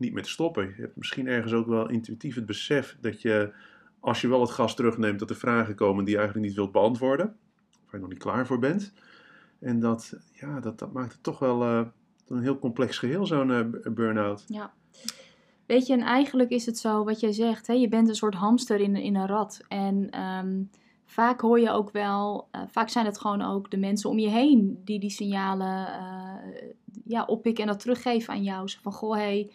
niet 0.01 0.13
meer 0.13 0.23
te 0.23 0.29
stoppen. 0.29 0.63
Je 0.75 0.81
hebt 0.81 0.95
misschien 0.95 1.27
ergens 1.27 1.53
ook 1.53 1.67
wel 1.67 1.89
intuïtief 1.89 2.35
het 2.35 2.45
besef 2.45 2.97
dat 3.01 3.21
je, 3.21 3.53
als 3.99 4.21
je 4.21 4.27
wel 4.27 4.41
het 4.41 4.51
gas 4.51 4.75
terugneemt, 4.75 5.19
dat 5.19 5.29
er 5.29 5.35
vragen 5.35 5.75
komen 5.75 6.03
die 6.03 6.13
je 6.13 6.19
eigenlijk 6.19 6.47
niet 6.47 6.57
wilt 6.57 6.71
beantwoorden. 6.71 7.25
Waar 7.85 7.91
je 7.91 7.99
nog 7.99 8.09
niet 8.09 8.23
klaar 8.23 8.45
voor 8.45 8.59
bent. 8.59 8.93
En 9.59 9.79
dat, 9.79 10.13
ja, 10.31 10.59
dat, 10.59 10.79
dat 10.79 10.93
maakt 10.93 11.11
het 11.11 11.23
toch 11.23 11.39
wel 11.39 11.63
eh, 11.63 11.81
een 12.27 12.41
heel 12.41 12.59
complex 12.59 12.97
geheel, 12.97 13.25
zo'n 13.25 13.51
eh, 13.51 13.91
burn-out. 13.93 14.43
Ja. 14.47 14.73
Weet 15.65 15.87
je, 15.87 15.93
en 15.93 16.01
eigenlijk 16.01 16.49
is 16.49 16.65
het 16.65 16.77
zo 16.77 17.03
wat 17.03 17.19
jij 17.19 17.31
zegt, 17.31 17.67
hè? 17.67 17.73
je 17.73 17.87
bent 17.87 18.09
een 18.09 18.15
soort 18.15 18.35
hamster 18.35 18.79
in, 18.79 18.95
in 18.95 19.15
een 19.15 19.27
rad. 19.27 19.61
En 19.67 20.09
ehm, 20.09 20.63
vaak 21.05 21.41
hoor 21.41 21.59
je 21.59 21.71
ook 21.71 21.91
wel, 21.91 22.47
eh, 22.51 22.61
vaak 22.67 22.89
zijn 22.89 23.05
het 23.05 23.19
gewoon 23.19 23.41
ook 23.41 23.71
de 23.71 23.77
mensen 23.77 24.09
om 24.09 24.19
je 24.19 24.29
heen 24.29 24.81
die 24.83 24.99
die 24.99 25.09
signalen 25.09 25.87
ja, 27.05 27.25
oppikken 27.25 27.63
en 27.63 27.69
dat 27.69 27.79
teruggeven 27.79 28.33
aan 28.33 28.43
jou. 28.43 28.67
Zo 28.67 28.79
van, 28.81 28.91
goh, 28.91 29.15
hey, 29.15 29.51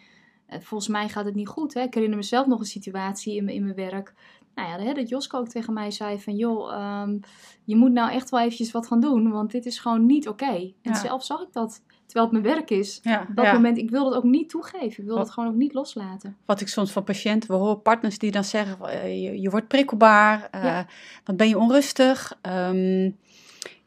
volgens 0.49 0.87
mij 0.87 1.09
gaat 1.09 1.25
het 1.25 1.35
niet 1.35 1.47
goed. 1.47 1.73
Hè? 1.73 1.81
Ik 1.81 1.93
herinner 1.93 2.17
mezelf 2.17 2.47
nog 2.47 2.59
een 2.59 2.65
situatie 2.65 3.35
in, 3.35 3.43
mijn- 3.43 3.55
in 3.57 3.63
mijn 3.63 3.75
werk. 3.75 4.13
Nou 4.55 4.69
ja, 4.69 4.85
hè, 4.87 4.93
dat 4.93 5.09
Josko 5.09 5.37
ook 5.37 5.47
tegen 5.47 5.73
mij 5.73 5.91
zei 5.91 6.19
van, 6.19 6.35
joh, 6.35 6.73
ehm, 6.73 7.17
je 7.63 7.75
moet 7.75 7.91
nou 7.91 8.11
echt 8.11 8.29
wel 8.29 8.39
eventjes 8.39 8.71
wat 8.71 8.87
gaan 8.87 8.99
doen, 8.99 9.31
want 9.31 9.51
dit 9.51 9.65
is 9.65 9.79
gewoon 9.79 10.05
niet 10.05 10.27
oké. 10.27 10.45
En 10.55 10.73
Ja. 10.81 10.93
zelf 10.95 11.23
zag 11.23 11.41
ik 11.41 11.47
dat, 11.53 11.81
terwijl 12.05 12.31
het 12.31 12.41
mijn 12.41 12.55
werk 12.55 12.69
is. 12.69 12.99
Ja, 13.03 13.25
Op 13.29 13.35
dat 13.35 13.45
ja. 13.45 13.53
moment, 13.53 13.77
ik 13.77 13.89
wil 13.89 14.03
dat 14.03 14.13
ook 14.15 14.23
niet 14.23 14.49
toegeven. 14.49 14.87
Ik 14.87 14.95
wil 14.97 15.15
Wat- 15.15 15.17
dat 15.25 15.29
gewoon 15.33 15.49
ook 15.49 15.55
niet 15.55 15.73
loslaten. 15.73 16.37
Wat 16.45 16.61
ik 16.61 16.67
soms 16.67 16.91
van 16.91 17.03
patiënten, 17.03 17.49
we 17.49 17.55
horen 17.55 17.81
partners 17.81 18.17
die 18.17 18.31
dan 18.31 18.43
zeggen, 18.43 18.85
eh, 18.89 19.23
je, 19.23 19.41
je 19.41 19.49
wordt 19.49 19.67
prikkelbaar, 19.67 20.47
eh, 20.51 20.79
wat 21.23 21.37
ben 21.37 21.47
je 21.47 21.57
onrustig. 21.57 22.37
Ehm, 22.41 23.11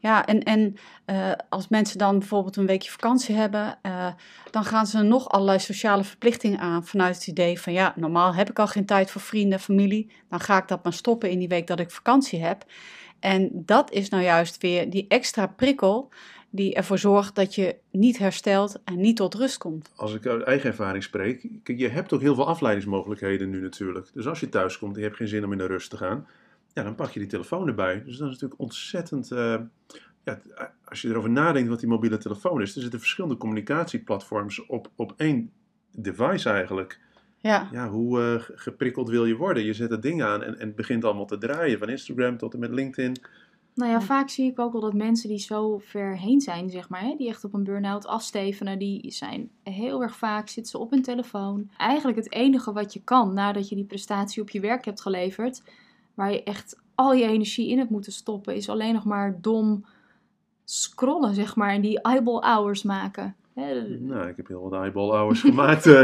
ja, 0.01 0.25
en, 0.25 0.43
en 0.43 0.75
eh, 1.05 1.31
als 1.49 1.67
mensen 1.67 1.97
dan 1.97 2.19
bijvoorbeeld 2.19 2.55
een 2.55 2.65
weekje 2.65 2.91
vakantie 2.91 3.35
hebben, 3.35 3.77
eh, 3.81 4.07
dan 4.51 4.63
gaan 4.63 4.85
ze 4.85 5.01
nog 5.01 5.29
allerlei 5.29 5.59
sociale 5.59 6.03
verplichtingen 6.03 6.59
aan 6.59 6.85
vanuit 6.85 7.15
het 7.15 7.27
idee 7.27 7.59
van 7.61 7.73
ja, 7.73 7.93
normaal 7.95 8.35
heb 8.35 8.49
ik 8.49 8.59
al 8.59 8.67
geen 8.67 8.85
tijd 8.85 9.11
voor 9.11 9.21
vrienden, 9.21 9.59
familie, 9.59 10.11
dan 10.29 10.39
ga 10.39 10.57
ik 10.57 10.67
dat 10.67 10.83
maar 10.83 10.93
stoppen 10.93 11.29
in 11.29 11.39
die 11.39 11.47
week 11.47 11.67
dat 11.67 11.79
ik 11.79 11.91
vakantie 11.91 12.43
heb. 12.43 12.65
En 13.19 13.49
dat 13.53 13.91
is 13.91 14.09
nou 14.09 14.23
juist 14.23 14.61
weer 14.61 14.89
die 14.89 15.05
extra 15.07 15.47
prikkel 15.47 16.09
die 16.49 16.73
ervoor 16.73 16.97
zorgt 16.97 17.35
dat 17.35 17.55
je 17.55 17.75
niet 17.91 18.17
herstelt 18.17 18.79
en 18.83 19.01
niet 19.01 19.15
tot 19.15 19.33
rust 19.33 19.57
komt. 19.57 19.91
Als 19.95 20.13
ik 20.13 20.25
uit 20.25 20.43
eigen 20.43 20.69
ervaring 20.69 21.03
spreek, 21.03 21.47
je 21.63 21.87
hebt 21.87 22.13
ook 22.13 22.21
heel 22.21 22.35
veel 22.35 22.47
afleidingsmogelijkheden 22.47 23.49
nu 23.49 23.61
natuurlijk. 23.61 24.09
Dus 24.13 24.27
als 24.27 24.39
je 24.39 24.49
thuis 24.49 24.77
komt 24.77 24.93
en 24.93 24.99
je 24.99 25.05
hebt 25.05 25.17
geen 25.17 25.27
zin 25.27 25.45
om 25.45 25.51
in 25.51 25.57
de 25.57 25.65
rust 25.65 25.89
te 25.89 25.97
gaan, 25.97 26.27
ja, 26.73 26.83
dan 26.83 26.95
pak 26.95 27.09
je 27.11 27.19
die 27.19 27.27
telefoon 27.29 27.67
erbij. 27.67 27.95
Dus 28.03 28.17
dat 28.17 28.27
is 28.27 28.33
natuurlijk 28.33 28.61
ontzettend. 28.61 29.31
eh, 29.31 29.55
ja, 30.23 30.35
t- 30.35 30.71
als 30.85 31.01
je 31.01 31.07
erover 31.09 31.29
nadenkt 31.29 31.69
wat 31.69 31.79
die 31.79 31.89
mobiele 31.89 32.17
telefoon 32.17 32.61
is, 32.61 32.75
er 32.75 32.81
zitten 32.81 32.99
verschillende 32.99 33.37
communicatieplatforms 33.37 34.65
op, 34.65 34.89
op 34.95 35.13
één 35.17 35.51
device 35.91 36.49
eigenlijk. 36.49 36.99
Ja, 37.37 37.67
Ja, 37.71 37.89
hoe 37.89 38.21
eh, 38.21 38.41
ge- 38.41 38.57
geprikkeld 38.57 39.09
wil 39.09 39.25
je 39.25 39.35
worden? 39.35 39.63
Je 39.63 39.73
zet 39.73 39.89
dat 39.89 40.01
ding 40.01 40.23
aan 40.23 40.43
en, 40.43 40.59
en 40.59 40.67
het 40.67 40.75
begint 40.75 41.05
allemaal 41.05 41.25
te 41.25 41.37
draaien, 41.37 41.79
van 41.79 41.89
Instagram 41.89 42.37
tot 42.37 42.53
en 42.53 42.59
met 42.59 42.71
LinkedIn. 42.71 43.15
Nou 43.75 43.91
ja, 43.91 43.97
Ja. 43.99 44.01
vaak 44.05 44.29
zie 44.29 44.51
ik 44.51 44.59
ook 44.59 44.71
wel 44.71 44.81
dat 44.81 44.93
mensen 44.93 45.29
die 45.29 45.37
zo 45.39 45.77
ver 45.77 46.17
heen 46.17 46.41
zijn, 46.41 46.69
zeg 46.69 46.89
maar, 46.89 47.01
hè, 47.01 47.15
die 47.17 47.27
echt 47.29 47.43
op 47.43 47.53
een 47.53 47.63
burn-out 47.63 48.05
afstevenen, 48.05 48.79
die 48.79 49.11
zijn 49.11 49.49
heel 49.63 50.01
erg 50.01 50.15
vaak, 50.15 50.47
zitten 50.47 50.71
ze 50.71 50.77
op 50.77 50.91
hun 50.91 51.01
telefoon. 51.01 51.69
Eigenlijk 51.77 52.17
het 52.17 52.31
enige 52.31 52.71
wat 52.73 52.93
je 52.93 53.01
kan, 53.03 53.33
nadat 53.33 53.69
je 53.69 53.75
die 53.75 53.85
prestatie 53.85 54.41
op 54.41 54.49
je 54.49 54.59
werk 54.59 54.85
hebt 54.85 55.01
geleverd, 55.01 55.63
waar 56.21 56.31
je 56.31 56.43
echt 56.43 56.81
al 56.95 57.13
je 57.13 57.25
energie 57.25 57.69
in 57.69 57.77
hebt 57.77 57.89
moeten 57.89 58.11
stoppen, 58.11 58.55
is 58.55 58.69
alleen 58.69 58.93
nog 58.93 59.05
maar 59.05 59.37
dom 59.41 59.85
scrollen, 60.63 61.33
zeg 61.33 61.55
maar, 61.55 61.69
en 61.69 61.81
die 61.81 62.01
eyeball 62.01 62.41
hours 62.41 62.83
maken. 62.83 63.35
Nou, 63.99 64.27
ik 64.27 64.37
heb 64.37 64.47
heel 64.47 64.69
wat 64.69 64.81
eyeball 64.81 65.09
hours 65.09 65.41
gemaakt 65.41 65.85
eh, 65.85 66.01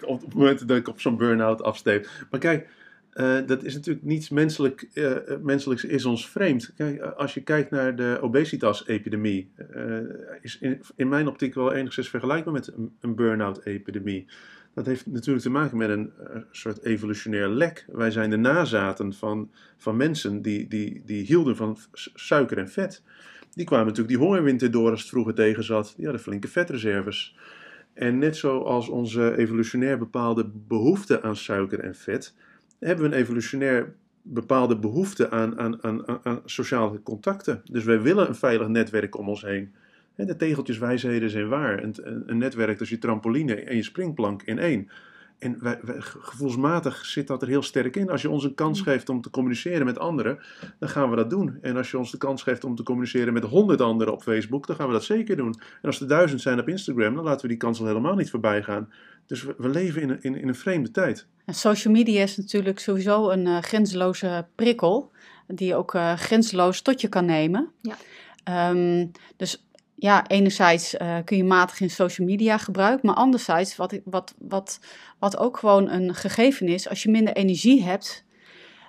op 0.00 0.20
het 0.20 0.34
moment 0.34 0.68
dat 0.68 0.76
ik 0.76 0.88
op 0.88 1.00
zo'n 1.00 1.16
burn-out 1.16 1.62
afsteef. 1.62 2.26
Maar 2.30 2.40
kijk, 2.40 2.68
eh, 3.10 3.38
dat 3.46 3.64
is 3.64 3.74
natuurlijk 3.74 4.06
niets 4.06 4.28
menselijk, 4.28 4.88
eh, 4.92 5.16
menselijks 5.42 5.84
is 5.84 6.04
ons 6.04 6.28
vreemd. 6.28 6.72
Kijk, 6.76 7.00
als 7.00 7.34
je 7.34 7.42
kijkt 7.42 7.70
naar 7.70 7.96
de 7.96 8.18
obesitas-epidemie, 8.20 9.52
is 10.40 10.58
in, 10.58 10.80
in 10.96 11.08
mijn 11.08 11.28
optiek 11.28 11.54
wel 11.54 11.72
enigszins 11.72 12.08
vergelijkbaar 12.08 12.52
met 12.52 12.72
een, 12.76 12.96
een 13.00 13.14
burn-out-epidemie. 13.14 14.26
Dat 14.74 14.86
heeft 14.86 15.06
natuurlijk 15.06 15.44
te 15.44 15.50
maken 15.50 15.76
met 15.76 15.90
een 15.90 16.12
eh, 16.18 16.40
soort 16.50 16.84
evolutionair 16.84 17.48
lek. 17.48 17.86
Wij 17.92 18.10
zijn 18.10 18.30
de 18.30 18.36
nazaten 18.36 19.12
van, 19.12 19.50
van 19.76 19.96
mensen 19.96 20.42
die, 20.42 20.68
die, 20.68 21.02
die 21.04 21.24
hielden 21.24 21.56
van 21.56 21.76
suiker 22.14 22.58
en 22.58 22.68
vet. 22.68 23.02
Die 23.54 23.64
kwamen 23.64 23.86
natuurlijk 23.86 24.18
die 24.18 24.26
hongerwinter 24.26 24.70
door 24.70 24.90
als 24.90 25.00
het 25.00 25.08
vroeger 25.10 25.34
tegen 25.34 25.64
zat. 25.64 25.92
Die 25.96 26.04
hadden 26.04 26.22
flinke 26.22 26.48
vetreserves. 26.48 27.36
En 27.94 28.18
net 28.18 28.36
zoals 28.36 28.88
onze 28.88 29.36
evolutionair 29.36 29.98
bepaalde 29.98 30.50
behoefte 30.68 31.22
aan 31.22 31.36
suiker 31.36 31.80
en 31.80 31.94
vet, 31.94 32.34
hebben 32.78 33.10
we 33.10 33.14
een 33.14 33.20
evolutionair 33.22 33.94
bepaalde 34.22 34.78
behoefte 34.78 35.30
aan, 35.30 35.58
aan, 35.58 35.84
aan- 35.84 36.24
aan 36.24 36.40
sociale 36.44 37.02
contacten. 37.02 37.62
Dus 37.64 37.84
wij 37.84 38.00
willen 38.00 38.28
een 38.28 38.34
veilig 38.34 38.68
netwerk 38.68 39.18
om 39.18 39.28
ons 39.28 39.42
heen. 39.42 39.74
En 40.20 40.26
de 40.26 40.36
tegeltjeswijsheden 40.36 41.30
zijn 41.30 41.48
waar. 41.48 41.82
Een, 41.82 41.94
een, 42.26 42.38
netwerk 42.38 42.80
als 42.80 42.88
je 42.88 42.98
trampoline 42.98 43.54
en 43.54 43.76
je 43.76 43.82
springplank 43.82 44.42
in 44.42 44.58
één. 44.58 44.90
En 45.38 45.56
wij, 45.60 45.78
wij- 45.82 46.00
ge- 46.00 46.18
gevoelsmatig 46.20 47.04
zit 47.04 47.26
dat 47.26 47.42
er 47.42 47.48
heel 47.48 47.62
sterk 47.62 47.96
in. 47.96 48.10
Als 48.10 48.22
je 48.22 48.30
ons 48.30 48.44
een 48.44 48.54
kans 48.54 48.80
geeft 48.80 49.08
om 49.08 49.20
te 49.20 49.30
communiceren 49.30 49.84
met 49.86 49.98
anderen, 49.98 50.38
dan 50.78 50.88
gaan 50.88 51.10
we 51.10 51.16
dat 51.16 51.30
doen. 51.30 51.58
En 51.60 51.76
als 51.76 51.90
je 51.90 51.98
ons 51.98 52.10
de 52.10 52.18
kans 52.18 52.42
geeft 52.42 52.64
om 52.64 52.74
te 52.74 52.82
communiceren 52.82 53.32
met 53.32 53.44
honderd 53.44 53.80
anderen 53.80 54.12
op 54.14 54.22
Facebook, 54.22 54.66
dan 54.66 54.76
gaan 54.76 54.86
we 54.86 54.92
dat 54.92 55.04
zeker 55.04 55.36
doen. 55.36 55.54
En 55.54 55.86
als 55.88 56.00
er 56.00 56.08
duizend 56.08 56.40
zijn 56.40 56.60
op 56.60 56.68
Instagram, 56.68 57.14
dan 57.14 57.24
laten 57.24 57.42
we 57.42 57.48
die 57.48 57.56
kans 57.56 57.80
al 57.80 57.86
helemaal 57.86 58.14
niet 58.14 58.30
voorbij 58.30 58.62
gaan. 58.62 58.92
Dus 59.26 59.42
we, 59.42 59.54
we 59.58 59.68
leven 59.68 60.02
in 60.02 60.10
een, 60.10 60.22
in, 60.22 60.34
in 60.34 60.48
een 60.48 60.54
vreemde 60.54 60.90
tijd. 60.90 61.26
En 61.44 61.54
social 61.54 61.92
media 61.94 62.22
is 62.22 62.36
natuurlijk 62.36 62.78
sowieso 62.78 63.30
een 63.30 63.46
eh, 63.46 63.58
grenzeloze 63.58 64.46
prikkel, 64.54 65.10
die 65.46 65.66
je 65.66 65.74
ook 65.74 65.94
eh, 65.94 66.14
grenzeloos 66.14 66.82
tot 66.82 67.00
je 67.00 67.08
kan 67.08 67.24
nemen. 67.24 67.70
Ja. 67.82 67.96
Ehm, 68.44 69.06
dus 69.36 69.64
ja, 70.00 70.26
enerzijds 70.26 70.96
eh, 70.96 71.16
kun 71.24 71.36
je 71.36 71.44
matig 71.44 71.80
in 71.80 71.90
social 71.90 72.26
media 72.26 72.58
gebruiken, 72.58 73.06
maar 73.06 73.16
anderzijds, 73.16 73.76
wat, 73.76 74.00
wat, 74.04 74.34
wat, 74.38 74.80
wat 75.18 75.38
ook 75.38 75.56
gewoon 75.56 75.90
een 75.90 76.14
gegeven 76.14 76.68
is, 76.68 76.88
als 76.88 77.02
je 77.02 77.10
minder 77.10 77.34
energie 77.36 77.82
hebt, 77.82 78.24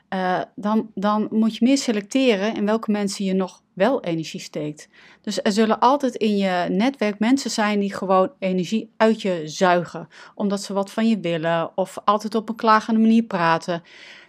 eh, 0.07 0.41
dan, 0.55 0.91
dan 0.95 1.27
moet 1.31 1.55
je 1.55 1.65
meer 1.65 1.77
selecteren 1.77 2.55
in 2.55 2.65
welke 2.65 2.91
mensen 2.91 3.25
je 3.25 3.33
nog 3.33 3.61
wel 3.73 4.03
energie 4.03 4.39
steekt. 4.39 4.89
Dus 5.21 5.39
er 5.41 5.51
zullen 5.51 5.79
altijd 5.79 6.15
in 6.15 6.37
je 6.37 6.65
netwerk 6.69 7.19
mensen 7.19 7.51
zijn 7.51 7.79
die 7.79 7.93
gewoon 7.93 8.31
energie 8.39 8.91
uit 8.97 9.21
je 9.21 9.41
zuigen 9.45 10.07
omdat 10.35 10.61
ze 10.61 10.73
wat 10.73 10.91
van 10.91 11.09
je 11.09 11.19
willen 11.19 11.77
of 11.77 11.97
altijd 12.05 12.35
op 12.35 12.49
een 12.49 12.55
klagende 12.55 12.99
manier 12.99 13.23
praten. 13.23 13.83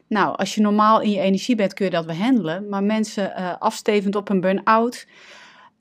Nou, 0.09 0.37
als 0.37 0.55
je 0.55 0.61
normaal 0.61 1.01
in 1.01 1.11
je 1.11 1.21
energie 1.21 1.57
bent, 1.57 1.75
kun 1.75 1.85
je 1.85 1.91
dat 1.91 2.05
wel 2.05 2.17
handelen. 2.17 2.69
Maar 2.69 2.83
mensen 2.83 3.37
eh, 3.37 3.55
afstevend 3.59 4.17
op 4.17 4.29
een 4.29 4.41
burn-out, 4.41 5.07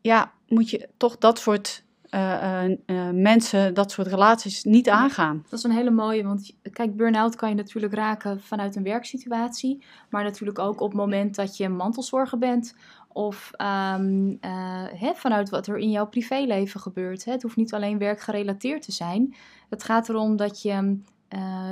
ja, 0.02 0.32
moet 0.52 0.70
je 0.70 0.90
toch 0.98 1.18
dat 1.18 1.40
soort 1.40 1.84
eh, 2.12 2.64
eh, 2.64 2.78
eh, 2.86 3.10
mensen 3.14 3.74
dat 3.74 3.92
soort 3.92 4.08
relaties 4.08 4.64
niet 4.64 4.90
aangaan. 4.90 5.46
Dat 5.50 5.60
is 5.60 5.64
een 5.64 5.72
hele 5.72 5.92
mooie, 5.92 6.24
want 6.24 6.56
kijk, 6.72 6.96
burn-out 6.96 7.36
kan 7.36 7.50
je 7.50 7.56
natuurlijk 7.56 7.94
raken 7.94 8.42
vanuit 8.42 8.76
een 8.76 8.84
werksituatie, 8.84 9.84
maar 10.10 10.24
natuurlijk 10.24 10.60
ook 10.60 10.82
op 10.82 10.88
het 10.88 10.98
moment 10.98 11.36
dat 11.36 11.58
je 11.58 11.70
mantelzorger 11.70 12.38
bent 12.38 12.76
of 13.08 13.52
ehm, 13.56 14.36
eh, 14.40 15.14
vanuit 15.14 15.50
wat 15.50 15.68
er 15.68 15.78
in 15.78 15.92
jouw 15.92 16.08
privéleven 16.08 16.80
gebeurt. 16.80 17.26
Het 17.26 17.42
hoeft 17.42 17.56
niet 17.56 17.74
alleen 17.74 17.98
werkgerelateerd 17.98 18.82
te 18.82 18.92
zijn. 18.92 19.36
Het 19.70 19.84
gaat 19.84 20.10
erom 20.10 20.36
dat 20.36 20.62
je 20.62 20.98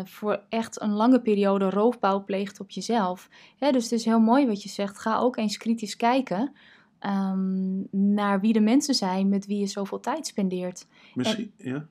voor 0.03 0.41
echt 0.49 0.81
een 0.81 0.93
lange 0.93 1.21
periode 1.21 1.69
roofbouw 1.69 2.23
pleegt 2.23 2.59
op 2.59 2.69
jezelf. 2.69 3.29
Dus 3.57 3.83
het 3.83 3.91
is 3.91 4.05
heel 4.05 4.19
mooi 4.19 4.47
wat 4.47 4.63
je 4.63 4.69
zegt. 4.69 4.99
Ga 4.99 5.17
ook 5.17 5.37
eens 5.37 5.57
kritisch 5.57 5.95
kijken 5.95 6.53
ehm, 6.99 7.79
naar 7.91 8.39
wie 8.39 8.53
de 8.53 8.59
mensen 8.59 8.93
zijn 8.95 9.29
met 9.29 9.45
wie 9.45 9.59
je 9.59 9.67
zoveel 9.67 9.99
tijd 9.99 10.27
spendeert. 10.27 10.87
Misschien, 11.15 11.51
ja. 11.57 11.87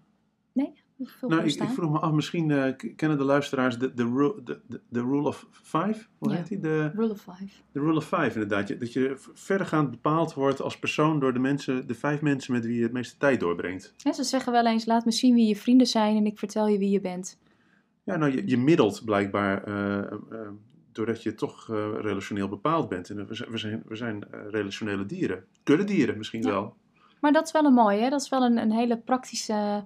Vul 1.02 1.28
Nou, 1.28 1.44
ik, 1.44 1.62
vroeg 1.62 1.90
me 1.90 1.98
af, 1.98 2.12
misschien 2.12 2.50
eh, 2.50 2.92
kennen 2.96 3.18
de 3.18 3.24
luisteraars 3.24 3.78
de, 3.78 3.94
de, 3.94 4.02
ru- 4.04 4.42
de, 4.44 4.60
de, 4.88 5.00
Rule 5.00 5.28
of 5.28 5.46
Five? 5.50 6.06
Hoe 6.18 6.30
Ja. 6.30 6.36
heet 6.36 6.48
die? 6.48 6.58
De, 6.60 6.90
Rule 6.94 7.10
of 7.10 7.20
five. 7.20 7.48
de 7.72 7.80
Rule 7.80 7.96
of 7.96 8.04
Five, 8.08 8.32
inderdaad. 8.32 8.68
Je- 8.68 8.76
Dat 8.76 8.92
je 8.92 9.14
verdergaand 9.34 9.90
bepaald 9.90 10.34
wordt 10.34 10.60
als 10.60 10.78
persoon 10.78 11.20
door 11.20 11.32
de, 11.32 11.38
mensen, 11.38 11.86
de 11.86 11.94
vijf 11.94 12.20
mensen 12.20 12.52
met 12.52 12.64
wie 12.64 12.76
je 12.76 12.82
het 12.82 12.92
meeste 12.92 13.16
tijd 13.16 13.40
doorbrengt. 13.40 13.94
Ze 13.96 14.22
zeggen 14.24 14.52
wel 14.52 14.66
eens, 14.66 14.86
laat 14.86 15.04
me 15.04 15.10
zien 15.12 15.34
wie 15.34 15.48
je 15.48 15.56
vrienden 15.56 15.86
zijn 15.86 16.16
en 16.16 16.26
ik 16.26 16.38
vertel 16.38 16.68
je 16.68 16.78
wie 16.78 16.90
je 16.90 17.00
bent. 17.00 17.38
Ja, 18.04 18.16
nou, 18.16 18.32
je, 18.32 18.42
je 18.46 18.56
middelt 18.58 19.04
blijkbaar 19.04 19.64
eh, 19.64 19.98
eh, 20.12 20.48
doordat 20.92 21.22
je 21.22 21.34
toch 21.34 21.70
eh, 21.70 21.88
relationeel 22.00 22.48
bepaald 22.48 22.88
bent. 22.88 23.10
En 23.10 23.26
we 23.26 23.34
zijn, 23.34 23.82
we 23.86 23.96
zijn, 23.96 24.24
eh, 24.30 24.40
relationele 24.50 25.06
dieren. 25.06 25.44
Kuddedieren 25.62 26.18
misschien 26.18 26.42
Ja. 26.42 26.48
wel. 26.50 26.74
Maar 27.20 27.32
dat 27.32 27.46
is 27.46 27.52
wel 27.52 27.64
een 27.64 27.72
mooie, 27.72 28.10
dat 28.10 28.20
is 28.20 28.28
wel 28.28 28.42
een, 28.42 28.56
een 28.58 28.72
hele 28.72 28.96
praktische 28.96 29.84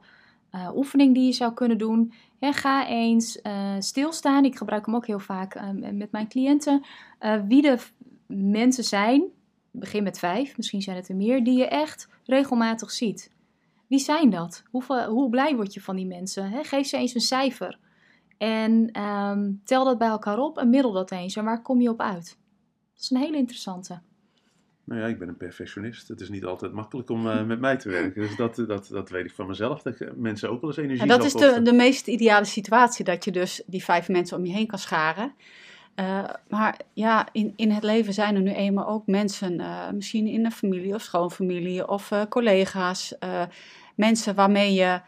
eh, 0.51 0.71
oefening 0.75 1.15
die 1.15 1.27
je 1.27 1.33
zou 1.33 1.53
kunnen 1.55 1.79
doen. 1.79 2.13
Ga 2.41 2.87
eens 2.89 3.41
stilstaan, 3.79 4.45
ik 4.45 4.57
gebruik 4.57 4.87
hem 4.87 4.95
ook 4.95 5.07
heel 5.07 5.19
vaak 5.19 5.55
eh, 5.55 5.71
met 5.93 6.13
mijn 6.13 6.29
cliënten. 6.29 6.85
Wie 7.49 7.63
de 7.63 7.79
mensen 8.27 8.85
zijn, 8.85 9.25
begin 9.71 10.03
met 10.03 10.19
vijf, 10.19 10.57
misschien 10.57 10.83
zijn 10.83 10.97
het 10.97 11.09
er 11.09 11.17
meer, 11.17 11.45
die 11.45 11.59
je 11.59 11.69
echt 11.69 12.09
regelmatig 12.25 12.91
ziet. 12.91 13.31
Wie 13.87 13.99
zijn 13.99 14.31
dat? 14.31 14.63
Hoeveel, 14.71 15.05
hoe 15.05 15.31
blij 15.31 15.57
word 15.57 15.75
je 15.75 15.81
van 15.81 15.97
die 15.97 16.07
mensen? 16.07 16.51
Hè? 16.51 16.65
Geef 16.65 16.87
ze 16.87 16.97
eens 16.97 17.15
een 17.15 17.21
cijfer. 17.21 17.79
En 18.43 18.89
ehm, 18.93 19.51
tel 19.65 19.85
dat 19.85 19.99
bij 19.99 20.09
elkaar 20.09 20.39
op 20.39 20.59
en 20.59 20.71
middel 20.71 20.93
dat 20.93 21.11
eens. 21.11 21.37
En 21.37 21.45
waar 21.45 21.63
kom 21.63 21.81
je 21.81 21.89
op 21.89 22.01
uit? 22.01 22.39
Dat 22.95 23.03
is 23.03 23.11
een 23.11 23.17
hele 23.17 23.37
interessante. 23.37 24.01
Nou 24.85 25.01
ja, 25.01 25.07
ik 25.07 25.19
ben 25.19 25.29
een 25.29 25.37
perfectionist. 25.37 26.09
Het 26.09 26.21
is 26.21 26.29
niet 26.29 26.45
altijd 26.45 26.73
makkelijk 26.73 27.11
om 27.11 27.29
eh, 27.29 27.45
met 27.45 27.61
mij 27.61 27.77
te 27.77 27.89
werken. 27.89 28.23
Dus 28.23 28.37
dat, 28.37 28.57
dat, 28.57 28.89
dat 28.89 29.11
weet 29.11 29.25
ik 29.25 29.35
van 29.35 29.47
mezelf. 29.47 29.83
Dat 29.83 30.01
ik 30.01 30.17
mensen 30.17 30.51
ook 30.51 30.61
wel 30.61 30.71
eens 30.71 30.79
energie 30.79 31.03
En 31.03 31.09
dat 31.09 31.25
is 31.25 31.33
de, 31.33 31.63
de 31.63 31.73
meest 31.73 32.07
ideale 32.07 32.45
situatie, 32.45 33.05
dat 33.05 33.25
je 33.25 33.31
dus 33.31 33.63
die 33.67 33.85
vijf 33.85 34.09
mensen 34.09 34.37
om 34.37 34.45
je 34.45 34.53
heen 34.53 34.67
kan 34.67 34.79
scharen. 34.79 35.35
Eh, 35.95 36.25
maar 36.49 36.81
ja, 36.93 37.29
in, 37.33 37.53
in 37.57 37.71
het 37.71 37.83
leven 37.83 38.13
zijn 38.13 38.35
er 38.35 38.43
nu 38.43 38.53
eenmaal 38.53 38.89
ook 38.89 39.07
mensen, 39.07 39.61
eh, 39.61 39.91
misschien 39.91 40.27
in 40.27 40.45
een 40.45 40.53
familie 40.53 40.95
of 40.95 41.03
schoonfamilie 41.03 41.89
of 41.89 42.11
eh, 42.11 42.23
collega's, 42.29 43.19
eh, 43.19 43.43
mensen 43.95 44.35
waarmee 44.35 44.75
je 44.75 45.01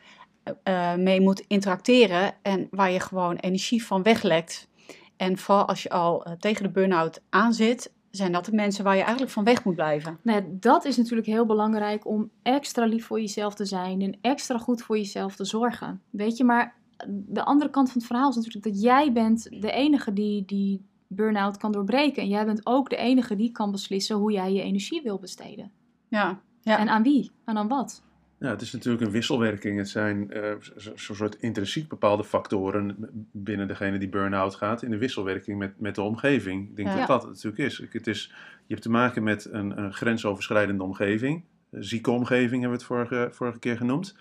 eh, 0.62 0.94
mee 0.94 1.20
moet 1.20 1.44
interacteren 1.48 2.34
en 2.42 2.68
waar 2.70 2.90
je 2.90 3.00
gewoon 3.00 3.36
energie 3.36 3.84
van 3.84 4.02
weglekt. 4.02 4.68
En 5.16 5.38
vooral 5.38 5.64
als 5.64 5.82
je 5.82 5.90
al 5.90 6.24
eh, 6.24 6.32
tegen 6.32 6.62
de 6.62 6.70
burn-out 6.70 7.22
aan 7.30 7.52
zit, 7.52 7.92
zijn 8.10 8.32
dat 8.32 8.44
de 8.44 8.52
mensen 8.52 8.84
waar 8.84 8.94
je 8.96 9.02
eigenlijk 9.02 9.32
van 9.32 9.44
weg 9.44 9.64
moet 9.64 9.74
blijven. 9.74 10.18
Nou, 10.22 10.42
ja, 10.42 10.46
dat 10.50 10.84
is 10.84 10.96
natuurlijk 10.96 11.26
heel 11.26 11.46
belangrijk 11.46 12.06
om 12.06 12.30
extra 12.42 12.84
lief 12.84 13.06
voor 13.06 13.20
jezelf 13.20 13.54
te 13.54 13.64
zijn 13.64 14.00
en 14.00 14.18
extra 14.20 14.58
goed 14.58 14.82
voor 14.82 14.96
jezelf 14.96 15.36
te 15.36 15.44
zorgen. 15.44 16.02
Weet 16.10 16.36
je, 16.36 16.44
maar 16.44 16.74
de 17.08 17.44
andere 17.44 17.70
kant 17.70 17.90
van 17.90 17.98
het 17.98 18.06
verhaal 18.06 18.28
is 18.28 18.36
natuurlijk 18.36 18.64
dat 18.64 18.82
jij 18.82 19.12
bent 19.12 19.42
de 19.42 19.70
enige 19.70 20.12
die 20.12 20.44
die 20.44 20.86
burn-out 21.06 21.56
kan 21.56 21.72
doorbreken. 21.72 22.22
En 22.22 22.28
jij 22.28 22.44
bent 22.44 22.66
ook 22.66 22.90
de 22.90 22.96
enige 22.96 23.36
die 23.36 23.52
kan 23.52 23.70
beslissen 23.70 24.16
hoe 24.16 24.32
jij 24.32 24.52
je 24.52 24.62
energie 24.62 25.02
wil 25.02 25.18
besteden. 25.18 25.70
Ja, 26.08 26.40
ja. 26.60 26.78
En 26.78 26.88
aan 26.88 27.02
wie? 27.02 27.30
En 27.44 27.56
aan 27.56 27.68
wat? 27.68 28.02
Ja, 28.38 28.50
het 28.50 28.60
is 28.60 28.72
natuurlijk 28.72 29.04
een 29.04 29.10
wisselwerking. 29.10 29.78
Het 29.78 29.88
zijn 29.88 30.30
eh, 30.30 30.54
zo- 30.76 30.92
zo'n 30.96 31.16
soort 31.16 31.34
intrinsiek 31.34 31.88
bepaalde 31.88 32.24
factoren 32.24 32.96
binnen 33.32 33.68
degene 33.68 33.98
die 33.98 34.08
burn-out 34.08 34.54
gaat. 34.54 34.82
In 34.82 34.90
de 34.90 34.98
wisselwerking 34.98 35.58
met, 35.58 35.80
met 35.80 35.94
de 35.94 36.02
omgeving. 36.02 36.68
Ik 36.68 36.76
denk 36.76 36.88
Ja. 36.88 36.96
dat 36.98 37.06
dat 37.06 37.22
het 37.22 37.30
natuurlijk 37.30 37.62
is. 37.62 37.80
Ik- 37.80 37.92
Het 37.92 38.06
is. 38.06 38.32
Je 38.66 38.72
hebt 38.72 38.82
te 38.82 38.90
maken 38.90 39.22
met 39.22 39.44
een, 39.50 39.78
een 39.78 39.92
grensoverschrijdende 39.92 40.82
omgeving. 40.82 41.42
Een 41.70 41.84
zieke 41.84 42.10
omgeving 42.10 42.50
hebben 42.62 42.68
we 42.70 42.76
het 42.76 42.84
vorige, 42.84 43.28
vorige 43.32 43.58
keer 43.58 43.76
genoemd. 43.76 44.16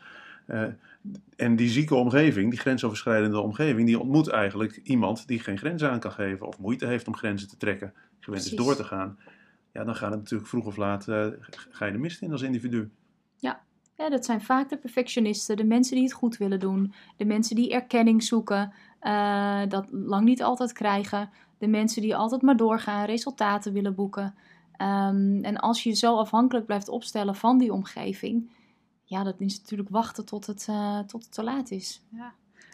Eh, 0.45 0.63
en 1.35 1.55
die 1.55 1.69
zieke 1.69 1.95
omgeving, 1.95 2.49
die 2.49 2.59
grensoverschrijdende 2.59 3.39
omgeving, 3.39 3.87
die 3.87 3.99
ontmoet 3.99 4.27
eigenlijk 4.27 4.79
iemand 4.83 5.27
die 5.27 5.39
geen 5.39 5.57
grenzen 5.57 5.89
aan 5.91 5.99
kan 5.99 6.11
geven. 6.11 6.47
Of 6.47 6.59
moeite 6.59 6.87
heeft 6.87 7.07
om 7.07 7.15
grenzen 7.15 7.47
te 7.47 7.57
trekken. 7.57 7.93
Gewend 8.19 8.45
is 8.45 8.51
door 8.51 8.75
te 8.75 8.83
gaan. 8.83 9.17
Ja, 9.73 9.83
dan 9.83 9.95
gaat 9.95 10.09
het 10.11 10.19
natuurlijk 10.19 10.49
vroeg 10.49 10.65
of 10.65 10.77
laat, 10.77 11.07
eh, 11.07 11.27
ga 11.69 11.85
je 11.85 11.91
de 11.91 11.97
mist 11.97 12.21
in 12.21 12.31
als 12.31 12.41
individu. 12.41 12.89
Ja, 13.37 13.61
dat 13.95 14.25
zijn 14.25 14.41
vaak 14.41 14.69
de 14.69 14.77
perfectionisten, 14.77 15.57
de 15.57 15.63
mensen 15.63 15.95
die 15.95 16.03
het 16.03 16.13
goed 16.13 16.37
willen 16.37 16.59
doen, 16.59 16.93
de 17.17 17.25
mensen 17.25 17.55
die 17.55 17.71
erkenning 17.71 18.23
zoeken, 18.23 18.73
eh, 18.99 19.61
dat 19.67 19.85
lang 19.91 20.25
niet 20.25 20.43
altijd 20.43 20.73
krijgen, 20.73 21.29
de 21.57 21.67
mensen 21.67 22.01
die 22.01 22.15
altijd 22.15 22.41
maar 22.41 22.57
doorgaan, 22.57 23.05
resultaten 23.05 23.73
willen 23.73 23.95
boeken. 23.95 24.35
Ehm, 24.71 25.43
en 25.43 25.57
als 25.57 25.83
je 25.83 25.93
zo 25.93 26.17
afhankelijk 26.17 26.65
blijft 26.65 26.89
opstellen 26.89 27.35
van 27.35 27.57
die 27.57 27.73
omgeving, 27.73 28.51
ja, 29.03 29.23
dat 29.23 29.39
is 29.39 29.59
natuurlijk 29.59 29.89
wachten 29.89 30.25
tot 30.25 30.45
het, 30.45 30.65
eh, 30.69 30.99
tot 30.99 31.23
het 31.23 31.33
te 31.33 31.43
laat 31.43 31.71
is. 31.71 32.01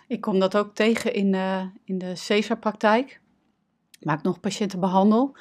Ik 0.08 0.22
kom 0.22 0.40
dat 0.40 0.58
ook 0.58 0.76
tegen 0.76 1.14
in, 1.14 1.34
eh, 1.34 1.66
in 1.84 1.98
de 1.98 2.16
CESAR-praktijk, 2.16 3.22
waar 4.00 4.20
nog 4.22 4.40
patiënten 4.40 4.80
behandel. 4.80 5.36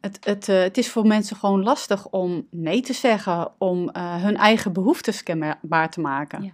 Het, 0.00 0.18
het, 0.24 0.48
eh, 0.48 0.60
het 0.60 0.78
is 0.78 0.90
voor 0.90 1.06
mensen 1.06 1.36
gewoon 1.36 1.62
lastig 1.62 2.08
om 2.08 2.46
nee 2.50 2.80
te 2.80 2.92
zeggen, 2.92 3.50
om 3.58 3.88
eh, 3.88 4.22
hun 4.22 4.36
eigen 4.36 4.72
behoeftes 4.72 5.22
kenbaar 5.22 5.90
te 5.90 6.00
maken. 6.00 6.42
Ja. 6.42 6.52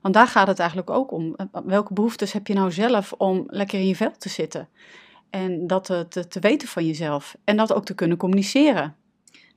Want 0.00 0.14
daar 0.14 0.26
gaat 0.26 0.46
het 0.46 0.58
eigenlijk 0.58 0.90
ook 0.90 1.12
om. 1.12 1.34
Eh, 1.34 1.46
Welke 1.64 1.94
behoeftes 1.94 2.32
heb 2.32 2.46
je 2.46 2.54
nou 2.54 2.72
zelf 2.72 3.12
om 3.12 3.44
lekker 3.46 3.78
in 3.78 3.86
je 3.86 3.96
vel 3.96 4.12
te 4.18 4.28
zitten? 4.28 4.68
En 5.30 5.66
dat 5.66 5.84
te, 5.84 6.06
te, 6.08 6.28
te 6.28 6.40
weten 6.40 6.68
van 6.68 6.86
jezelf. 6.86 7.36
En 7.44 7.56
dat 7.56 7.72
ook 7.72 7.84
te 7.84 7.94
kunnen 7.94 8.16
communiceren. 8.16 8.96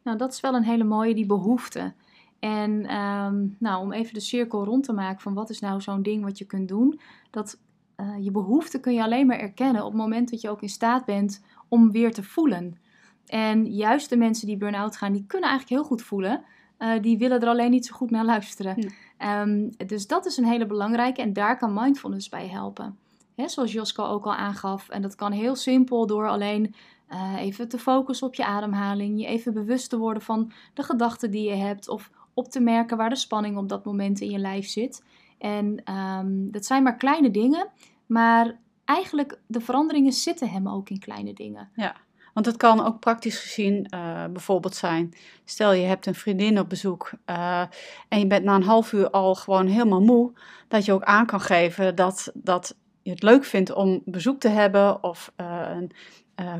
Nou, 0.04 0.18
dat 0.18 0.34
is 0.34 0.40
wel 0.40 0.54
een 0.54 0.64
hele 0.64 0.84
mooie, 0.84 1.16
die 1.16 1.26
behoefte. 1.26 1.94
En 2.40 2.86
ehm, 2.86 3.46
nou, 3.60 3.82
om 3.82 3.92
even 3.92 4.14
de 4.14 4.20
cirkel 4.20 4.64
rond 4.64 4.84
te 4.84 4.94
maken 4.94 5.22
van 5.22 5.34
wat 5.34 5.50
is 5.50 5.60
nou 5.60 5.82
zo'n 5.82 6.02
ding 6.02 6.24
wat 6.24 6.38
je 6.38 6.46
kunt 6.46 6.68
doen. 6.68 7.00
Dat 7.32 7.60
je 8.20 8.32
behoefte 8.32 8.80
kun 8.80 8.94
je 8.94 9.04
alleen 9.04 9.28
maar 9.28 9.40
erkennen 9.40 9.84
op 9.84 9.92
het 9.92 10.02
moment 10.02 10.30
dat 10.32 10.42
je 10.42 10.50
ook 10.50 10.62
in 10.62 10.70
staat 10.70 11.06
bent 11.06 11.44
om 11.68 11.92
weer 11.92 12.14
te 12.14 12.24
voelen. 12.24 12.78
En 13.26 13.66
juist 13.74 14.10
de 14.10 14.18
mensen 14.18 14.48
die 14.48 14.58
burn-out 14.58 14.98
gaan, 14.98 15.12
die 15.12 15.26
kunnen 15.28 15.50
eigenlijk 15.50 15.82
heel 15.82 15.90
goed 15.90 16.02
voelen. 16.02 16.44
Eh, 16.78 17.02
die 17.02 17.18
willen 17.18 17.42
er 17.42 17.48
alleen 17.48 17.72
niet 17.72 17.86
zo 17.86 17.96
goed 17.96 18.10
naar 18.10 18.26
luisteren. 18.26 18.76
Ja. 18.82 18.90
Ehm, 19.18 19.70
dus 19.88 20.08
dat 20.08 20.26
is 20.26 20.38
een 20.38 20.46
hele 20.46 20.66
belangrijke 20.66 21.22
en 21.22 21.34
daar 21.34 21.58
kan 21.58 21.74
mindfulness 21.74 22.30
bij 22.30 22.48
helpen. 22.48 22.98
Hè, 23.36 23.48
zoals 23.48 23.72
Josko 23.72 24.04
ook 24.04 24.26
al 24.26 24.36
aangaf. 24.36 24.90
En 24.90 25.02
dat 25.02 25.16
kan 25.16 25.32
heel 25.32 25.56
simpel 25.56 26.08
door 26.08 26.28
alleen 26.28 26.76
eh, 27.08 27.36
even 27.40 27.68
te 27.68 27.80
focussen 27.80 28.28
op 28.28 28.36
je 28.36 28.46
ademhaling. 28.46 29.20
Je 29.20 29.26
even 29.26 29.54
bewust 29.54 29.90
te 29.90 29.98
worden 29.98 30.24
van 30.24 30.52
de 30.74 30.84
gedachten 30.84 31.32
die 31.32 31.50
je 31.50 31.56
hebt. 31.56 31.90
Of 31.90 32.12
op 32.34 32.48
te 32.48 32.60
merken 32.60 32.98
waar 32.98 33.10
de 33.10 33.16
spanning 33.16 33.58
op 33.58 33.70
dat 33.70 33.86
moment 33.86 34.20
in 34.20 34.30
je 34.30 34.38
lijf 34.38 34.68
zit. 34.68 35.04
En 35.38 35.82
ehm, 35.84 36.52
dat 36.52 36.66
zijn 36.66 36.84
maar 36.84 36.96
kleine 36.96 37.32
dingen. 37.32 37.68
Maar 38.06 38.60
eigenlijk 38.86 39.40
de 39.48 39.62
veranderingen 39.62 40.14
zitten 40.14 40.50
hem 40.50 40.68
ook 40.68 40.90
in 40.90 41.00
kleine 41.00 41.34
dingen. 41.34 41.70
Want 42.36 42.48
het 42.48 42.58
kan 42.58 42.86
ook 42.86 43.00
praktisch 43.00 43.40
gezien 43.40 43.86
eh, 43.86 44.26
bijvoorbeeld 44.30 44.76
zijn, 44.76 45.14
stel 45.46 45.72
je 45.72 45.86
hebt 45.86 46.06
een 46.06 46.16
vriendin 46.16 46.60
op 46.60 46.70
bezoek 46.70 47.12
eh, 47.26 47.62
en 48.10 48.20
je 48.20 48.28
bent 48.28 48.44
na 48.44 48.56
een 48.56 48.64
half 48.64 48.92
uur 48.92 49.10
al 49.10 49.36
gewoon 49.36 49.68
helemaal 49.68 50.02
moe, 50.02 50.32
dat 50.68 50.86
je 50.86 50.94
ook 50.94 51.04
aan 51.04 51.26
kan 51.26 51.42
geven 51.42 51.96
dat, 51.96 52.32
dat 52.34 52.76
je 53.02 53.10
het 53.12 53.24
leuk 53.24 53.44
vindt 53.44 53.74
om 53.74 54.02
bezoek 54.06 54.40
te 54.40 54.48
hebben 54.48 55.04
of 55.04 55.32
eh, 55.36 55.70
een, 55.74 55.92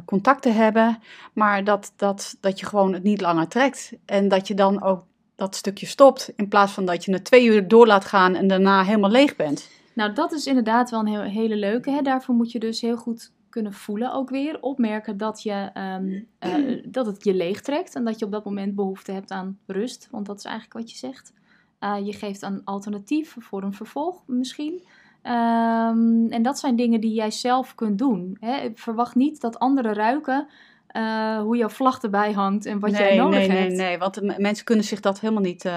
contact 0.06 0.42
te 0.42 0.50
hebben, 0.50 1.00
maar 1.34 1.64
dat, 1.64 1.94
dat, 1.96 2.38
dat 2.40 2.60
je 2.60 2.66
gewoon 2.66 2.94
het 2.94 3.04
niet 3.04 3.22
langer 3.22 3.48
trekt 3.48 3.92
en 4.06 4.28
dat 4.28 4.48
je 4.48 4.54
dan 4.54 4.84
ook 4.84 5.04
dat 5.36 5.56
stukje 5.56 5.86
stopt 5.86 6.34
in 6.36 6.48
plaats 6.48 6.72
van 6.72 6.86
dat 6.86 7.06
je 7.06 7.12
het 7.12 7.26
twee 7.26 7.46
uur 7.46 7.68
door 7.68 7.88
laat 7.88 8.06
gaan 8.06 8.36
en 8.36 8.48
daarna 8.48 8.84
helemaal 8.84 9.10
leeg 9.10 9.36
bent. 9.36 9.70
Nou, 9.94 10.14
dat 10.14 10.32
is 10.32 10.48
inderdaad 10.48 10.90
wel 10.90 11.00
een 11.00 11.30
hele 11.30 11.56
leuke. 11.56 11.92
Hè? 11.92 12.02
Daarvoor 12.02 12.36
moet 12.36 12.52
je 12.52 12.60
dus 12.60 12.82
heel 12.82 12.98
goed 12.98 13.32
kunnen 13.56 13.74
voelen 13.74 14.14
ook 14.14 14.30
weer. 14.30 14.62
Opmerken 14.62 15.18
dat, 15.18 15.44
je, 15.44 15.70
ehm, 15.74 16.22
eh, 16.40 16.84
dat 16.98 17.06
het 17.06 17.24
je 17.24 17.34
leegtrekt 17.34 17.96
en 17.96 18.06
dat 18.06 18.20
je 18.20 18.26
op 18.26 18.32
dat 18.32 18.46
moment 18.46 18.76
behoefte 18.76 19.12
hebt 19.12 19.32
aan 19.32 19.60
rust. 19.66 20.08
Want 20.12 20.26
dat 20.26 20.38
is 20.38 20.44
eigenlijk 20.44 20.80
wat 20.80 20.92
je 20.92 20.98
zegt. 20.98 21.34
Eh, 21.80 21.96
je 22.06 22.14
geeft 22.14 22.42
een 22.42 22.62
alternatief 22.64 23.36
voor 23.40 23.64
een 23.64 23.74
vervolg 23.74 24.24
misschien. 24.28 24.84
Ehm, 25.22 26.26
en 26.30 26.42
dat 26.42 26.60
zijn 26.60 26.76
dingen 26.76 27.02
die 27.02 27.14
jij 27.14 27.32
zelf 27.32 27.76
kunt 27.76 27.98
doen. 27.98 28.38
Hè? 28.40 28.72
Verwacht 28.74 29.16
niet 29.16 29.42
dat 29.42 29.60
anderen 29.60 29.94
ruiken 29.94 30.48
eh, 30.88 31.40
hoe 31.40 31.58
jouw 31.58 31.70
vlag 31.70 32.02
erbij 32.02 32.32
hangt 32.32 32.66
en 32.66 32.80
wat 32.80 32.92
nee, 32.92 33.02
jij 33.02 33.18
nodig 33.18 33.40
nee, 33.40 33.50
hebt. 33.50 33.68
Nee, 33.68 33.88
nee, 33.88 33.98
want 33.98 34.14
de 34.14 34.22
m- 34.22 34.42
mensen 34.42 34.66
kunnen 34.66 34.86
zich 34.86 35.00
dat 35.00 35.20
helemaal 35.20 35.44
niet 35.44 35.70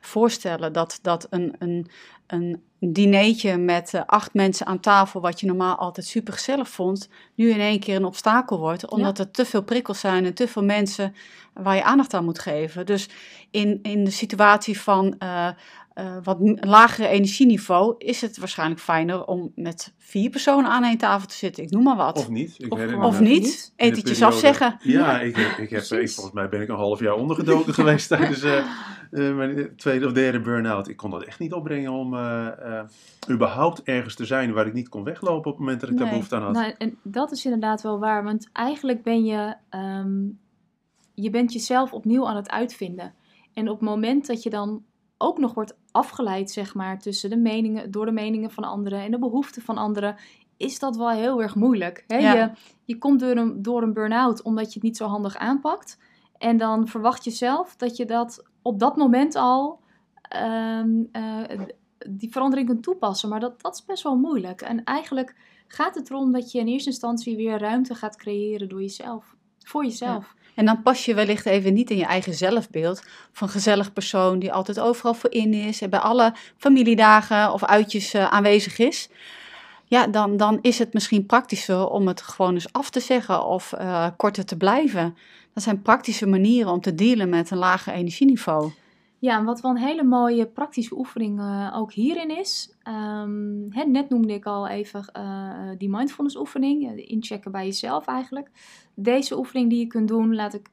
voorstellen. 0.00 0.72
Dat, 0.72 0.98
dat 1.02 1.26
een, 1.30 1.54
een, 1.58 1.86
een 2.26 2.62
dineetje 2.78 3.56
met 3.56 3.94
eh, 3.94 4.02
acht 4.06 4.34
mensen 4.34 4.66
aan 4.66 4.80
tafel, 4.80 5.20
wat 5.20 5.40
je 5.40 5.46
normaal 5.46 5.76
altijd 5.76 6.06
super 6.06 6.32
gezellig 6.32 6.68
vond, 6.68 7.08
nu 7.34 7.50
in 7.50 7.60
één 7.60 7.80
keer 7.80 7.96
een 7.96 8.04
obstakel 8.04 8.58
wordt. 8.58 8.88
Omdat 8.90 9.18
er 9.18 9.30
te 9.30 9.44
veel 9.44 9.62
prikkels 9.62 10.00
zijn 10.00 10.24
en 10.24 10.34
te 10.34 10.48
veel 10.48 10.64
mensen 10.64 11.14
waar 11.52 11.76
je 11.76 11.84
aandacht 11.84 12.14
aan 12.14 12.24
moet 12.24 12.38
geven. 12.38 12.86
Dus 12.86 13.08
in, 13.50 13.78
in 13.82 14.04
de 14.04 14.10
situatie 14.10 14.80
van 14.80 15.14
eh, 15.18 15.48
eh, 15.94 16.16
wat 16.22 16.38
lagere 16.60 17.08
energieniveau 17.08 17.94
is 17.98 18.20
het 18.20 18.38
waarschijnlijk 18.38 18.80
fijner 18.80 19.24
om 19.24 19.52
met 19.54 19.92
vier 19.98 20.30
personen 20.30 20.70
aan 20.70 20.84
één 20.84 20.98
tafel 20.98 21.28
te 21.28 21.34
zitten. 21.34 21.62
Ik 21.62 21.70
noem 21.70 21.82
maar 21.82 21.96
wat. 21.96 22.18
Of 22.18 22.28
niet. 22.28 22.54
Ik 22.58 22.72
Of 23.02 23.20
niet. 23.20 23.42
niet. 23.42 23.72
Etentjes 23.76 24.22
afzeggen. 24.22 24.76
Ja, 24.80 25.20
ik, 25.20 25.36
heb- 25.36 25.58
ik 25.58 25.70
heb, 25.70 25.82
ik, 25.82 26.10
volgens 26.10 26.34
mij 26.34 26.48
ben 26.48 26.60
ik 26.60 26.68
een 26.68 26.74
half 26.76 27.00
jaar 27.00 27.14
ondergedoken 27.14 27.74
geweest 27.80 28.08
tijdens 28.08 28.42
eh, 28.42 28.64
eh, 29.14 29.36
mijn 29.36 29.76
tweede 29.76 30.06
of 30.06 30.12
derde 30.12 30.40
burn-out. 30.40 30.88
Ik 30.88 30.96
kon 30.96 31.10
dat 31.10 31.22
echt 31.22 31.38
niet 31.38 31.52
opbrengen 31.52 31.92
om 31.92 32.14
eh, 32.14 32.78
eh, 32.78 32.86
überhaupt 33.30 33.82
ergens 33.82 34.14
te 34.14 34.24
zijn 34.24 34.52
waar 34.52 34.66
ik 34.66 34.72
niet 34.72 34.88
kon 34.88 35.04
weglopen 35.04 35.50
op 35.50 35.56
het 35.56 35.58
moment 35.58 35.80
dat 35.80 35.90
ik 35.90 35.96
daar 35.96 36.04
Nee. 36.04 36.14
behoefte 36.14 36.36
aan 36.36 36.42
had. 36.42 36.52
Nou, 36.52 36.74
en 36.78 36.98
dat 37.02 37.32
is 37.32 37.44
inderdaad 37.44 37.82
wel 37.82 37.98
waar, 37.98 38.24
want 38.24 38.48
eigenlijk 38.52 39.02
ben 39.02 39.24
je, 39.24 39.54
ehm, 39.68 40.22
je 41.14 41.30
bent 41.30 41.52
jezelf 41.52 41.92
opnieuw 41.92 42.28
aan 42.28 42.36
het 42.36 42.50
uitvinden. 42.50 43.14
En 43.52 43.68
op 43.68 43.80
het 43.80 43.88
moment 43.88 44.26
dat 44.26 44.42
je 44.42 44.50
dan 44.50 44.84
ook 45.18 45.38
nog 45.38 45.54
wordt 45.54 45.76
afgeleid, 45.90 46.50
zeg 46.50 46.74
maar, 46.74 46.98
tussen 46.98 47.30
de 47.30 47.36
meningen, 47.36 47.90
door 47.90 48.06
de 48.06 48.12
meningen 48.12 48.50
van 48.50 48.64
anderen 48.64 49.00
en 49.00 49.10
de 49.10 49.18
behoeften 49.18 49.62
van 49.62 49.76
anderen, 49.76 50.16
is 50.56 50.78
dat 50.78 50.96
wel 50.96 51.10
heel 51.10 51.42
erg 51.42 51.54
moeilijk. 51.54 52.04
Hè? 52.06 52.16
Ja. 52.16 52.34
Je, 52.34 52.50
je 52.84 52.98
komt 52.98 53.20
door 53.20 53.36
een, 53.36 53.62
door 53.62 53.82
een 53.82 53.92
burn-out 53.92 54.42
omdat 54.42 54.66
je 54.66 54.74
het 54.74 54.82
niet 54.82 54.96
zo 54.96 55.06
handig 55.06 55.36
aanpakt. 55.36 55.98
En 56.38 56.56
dan 56.56 56.88
verwacht 56.88 57.24
je 57.24 57.30
zelf 57.30 57.76
dat 57.76 57.96
je 57.96 58.04
dat 58.04 58.44
op 58.64 58.78
dat 58.78 58.96
moment 58.96 59.34
al 59.34 59.80
ehm, 60.28 61.02
eh, 61.12 61.58
die 62.08 62.32
verandering 62.32 62.68
kunt 62.68 62.82
toepassen. 62.82 63.28
Maar 63.28 63.40
dat, 63.40 63.62
dat 63.62 63.74
is 63.74 63.84
best 63.84 64.02
wel 64.02 64.16
moeilijk. 64.16 64.60
En 64.60 64.84
eigenlijk 64.84 65.34
gaat 65.66 65.94
het 65.94 66.10
erom 66.10 66.32
dat 66.32 66.52
je 66.52 66.58
in 66.58 66.66
eerste 66.66 66.90
instantie 66.90 67.36
weer 67.36 67.58
ruimte 67.58 67.94
gaat 67.94 68.16
creëren 68.16 68.68
door 68.68 68.80
jezelf. 68.80 69.34
Voor 69.58 69.84
jezelf. 69.84 70.34
En 70.54 70.64
dan 70.64 70.82
pas 70.82 71.04
je 71.04 71.14
wellicht 71.14 71.46
even 71.46 71.74
niet 71.74 71.90
in 71.90 71.96
je 71.96 72.04
eigen 72.04 72.34
zelfbeeld 72.34 73.02
van 73.32 73.48
gezellig 73.48 73.92
persoon 73.92 74.38
die 74.38 74.52
altijd 74.52 74.80
overal 74.80 75.14
voor 75.14 75.32
in 75.32 75.54
is 75.54 75.80
en 75.80 75.90
bij 75.90 75.98
alle 75.98 76.34
familiedagen 76.56 77.52
of 77.52 77.64
uitjes 77.64 78.14
eh, 78.14 78.28
aanwezig 78.32 78.78
is. 78.78 79.08
Ja, 79.86 80.06
dan, 80.06 80.36
dan 80.36 80.58
is 80.60 80.78
het 80.78 80.92
misschien 80.92 81.26
praktischer 81.26 81.88
om 81.88 82.06
het 82.06 82.22
gewoon 82.22 82.54
eens 82.54 82.72
af 82.72 82.90
te 82.90 83.00
zeggen 83.00 83.44
of 83.44 83.72
eh, 83.72 84.06
korter 84.16 84.44
te 84.44 84.56
blijven. 84.56 85.16
Dat 85.54 85.62
zijn 85.62 85.82
praktische 85.82 86.26
manieren 86.26 86.72
om 86.72 86.80
te 86.80 86.94
dealen 86.94 87.28
met 87.28 87.50
een 87.50 87.58
lager 87.58 87.92
energieniveau. 87.92 88.72
Ja, 89.18 89.38
en 89.38 89.44
wat 89.44 89.60
wel 89.60 89.70
een 89.70 89.76
hele 89.76 90.04
mooie 90.04 90.46
praktische 90.46 90.98
oefening 90.98 91.40
eh, 91.40 91.72
ook 91.76 91.92
hierin 91.92 92.38
is. 92.38 92.76
ehm, 92.82 93.70
hè, 93.70 93.84
net 93.84 94.08
noemde 94.08 94.32
ik 94.32 94.44
al 94.44 94.68
even 94.68 95.04
eh, 95.12 95.70
die 95.78 95.88
mindfulness 95.88 96.36
oefening. 96.36 96.88
eh, 96.88 97.10
inchecken 97.10 97.52
bij 97.52 97.64
jezelf 97.64 98.06
eigenlijk. 98.06 98.50
Deze 98.94 99.38
oefening 99.38 99.70
die 99.70 99.78
je 99.78 99.86
kunt 99.86 100.08
doen, 100.08 100.34
laat 100.34 100.54
ik 100.54 100.68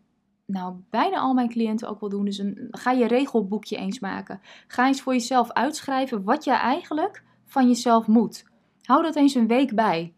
nou 0.46 0.76
bijna 0.90 1.18
al 1.18 1.34
mijn 1.34 1.50
cliënten 1.50 1.90
ook 1.90 2.00
wel 2.00 2.10
doen. 2.10 2.26
Dus 2.26 2.38
een, 2.38 2.68
ga 2.72 2.92
je 2.92 3.08
regelboekje 3.08 3.78
eens 3.78 4.00
maken. 4.00 4.42
Ga 4.68 4.88
eens 4.88 5.02
voor 5.02 5.14
jezelf 5.14 5.52
uitschrijven 5.52 6.24
wat 6.24 6.44
je 6.44 6.52
eigenlijk 6.52 7.24
van 7.46 7.68
jezelf 7.68 8.08
moet. 8.08 8.46
Hou 8.82 9.04
dat 9.04 9.16
eens 9.16 9.36
een 9.36 9.48
week 9.48 9.76
bij. 9.76 10.14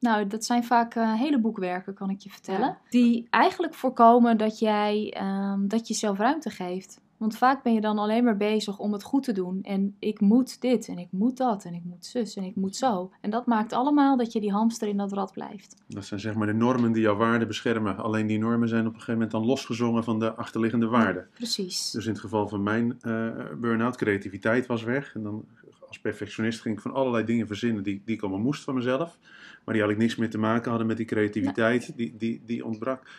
Nou, 0.00 0.26
dat 0.26 0.44
zijn 0.44 0.64
vaak 0.64 0.94
eh, 0.94 1.14
hele 1.14 1.40
boekwerken, 1.40 1.94
kan 1.94 2.10
ik 2.10 2.20
je 2.20 2.30
vertellen. 2.30 2.66
Ja. 2.66 2.78
Die 2.90 3.26
eigenlijk 3.30 3.74
voorkomen 3.74 4.36
dat 4.36 4.58
jij 4.58 5.12
ehm, 5.16 5.66
dat 5.66 5.88
je 5.88 5.94
zelf 5.94 6.18
ruimte 6.18 6.50
geeft. 6.50 7.00
Want 7.18 7.36
vaak 7.36 7.62
ben 7.62 7.74
je 7.74 7.80
dan 7.80 7.98
alleen 7.98 8.24
maar 8.24 8.36
bezig 8.36 8.78
om 8.78 8.92
het 8.92 9.02
goed 9.02 9.22
te 9.22 9.32
doen. 9.32 9.62
En 9.62 9.96
ik 9.98 10.20
moet 10.20 10.60
dit 10.60 10.88
en 10.88 10.98
ik 10.98 11.08
moet 11.10 11.36
dat 11.36 11.64
en 11.64 11.74
ik 11.74 11.84
moet 11.84 12.06
zus 12.06 12.36
en 12.36 12.44
ik 12.44 12.56
moet 12.56 12.76
zo. 12.76 13.10
En 13.20 13.30
dat 13.30 13.46
maakt 13.46 13.72
allemaal 13.72 14.16
dat 14.16 14.32
je 14.32 14.40
die 14.40 14.52
hamster 14.52 14.88
in 14.88 14.96
dat 14.96 15.12
rad 15.12 15.32
blijft. 15.32 15.76
Dat 15.86 16.04
zijn 16.04 16.20
zeg 16.20 16.34
maar 16.34 16.46
de 16.46 16.52
normen 16.52 16.92
die 16.92 17.02
jouw 17.02 17.16
waarden 17.16 17.48
beschermen. 17.48 17.96
Alleen 17.96 18.26
die 18.26 18.38
normen 18.38 18.68
zijn 18.68 18.80
op 18.80 18.86
een 18.86 18.92
gegeven 18.92 19.12
moment 19.12 19.30
dan 19.30 19.44
losgezongen 19.44 20.04
van 20.04 20.18
de 20.18 20.34
achterliggende 20.34 20.86
waarden. 20.86 21.28
Precies. 21.34 21.90
Dus 21.90 22.04
in 22.04 22.12
het 22.12 22.20
geval 22.20 22.48
van 22.48 22.62
mijn 22.62 22.98
eh 23.00 23.30
burn-out, 23.60 23.96
creativiteit 23.96 24.66
was 24.66 24.82
weg. 24.82 25.14
En 25.14 25.22
dan 25.22 25.44
als 25.88 26.00
perfectionist 26.00 26.60
ging 26.60 26.74
ik 26.74 26.80
van 26.80 26.92
allerlei 26.92 27.24
dingen 27.24 27.46
verzinnen 27.46 27.82
die, 27.82 28.02
die 28.04 28.14
ik 28.14 28.22
allemaal 28.22 28.40
moest 28.40 28.64
van 28.64 28.74
mezelf. 28.74 29.18
Maar 29.64 29.74
die 29.74 29.82
eigenlijk 29.82 29.98
niks 29.98 30.16
meer 30.16 30.30
te 30.30 30.38
maken 30.38 30.68
hadden 30.68 30.86
met 30.86 30.96
die 30.96 31.06
creativiteit, 31.06 31.96
die, 31.96 32.16
die, 32.16 32.42
die 32.44 32.64
ontbrak. 32.64 33.10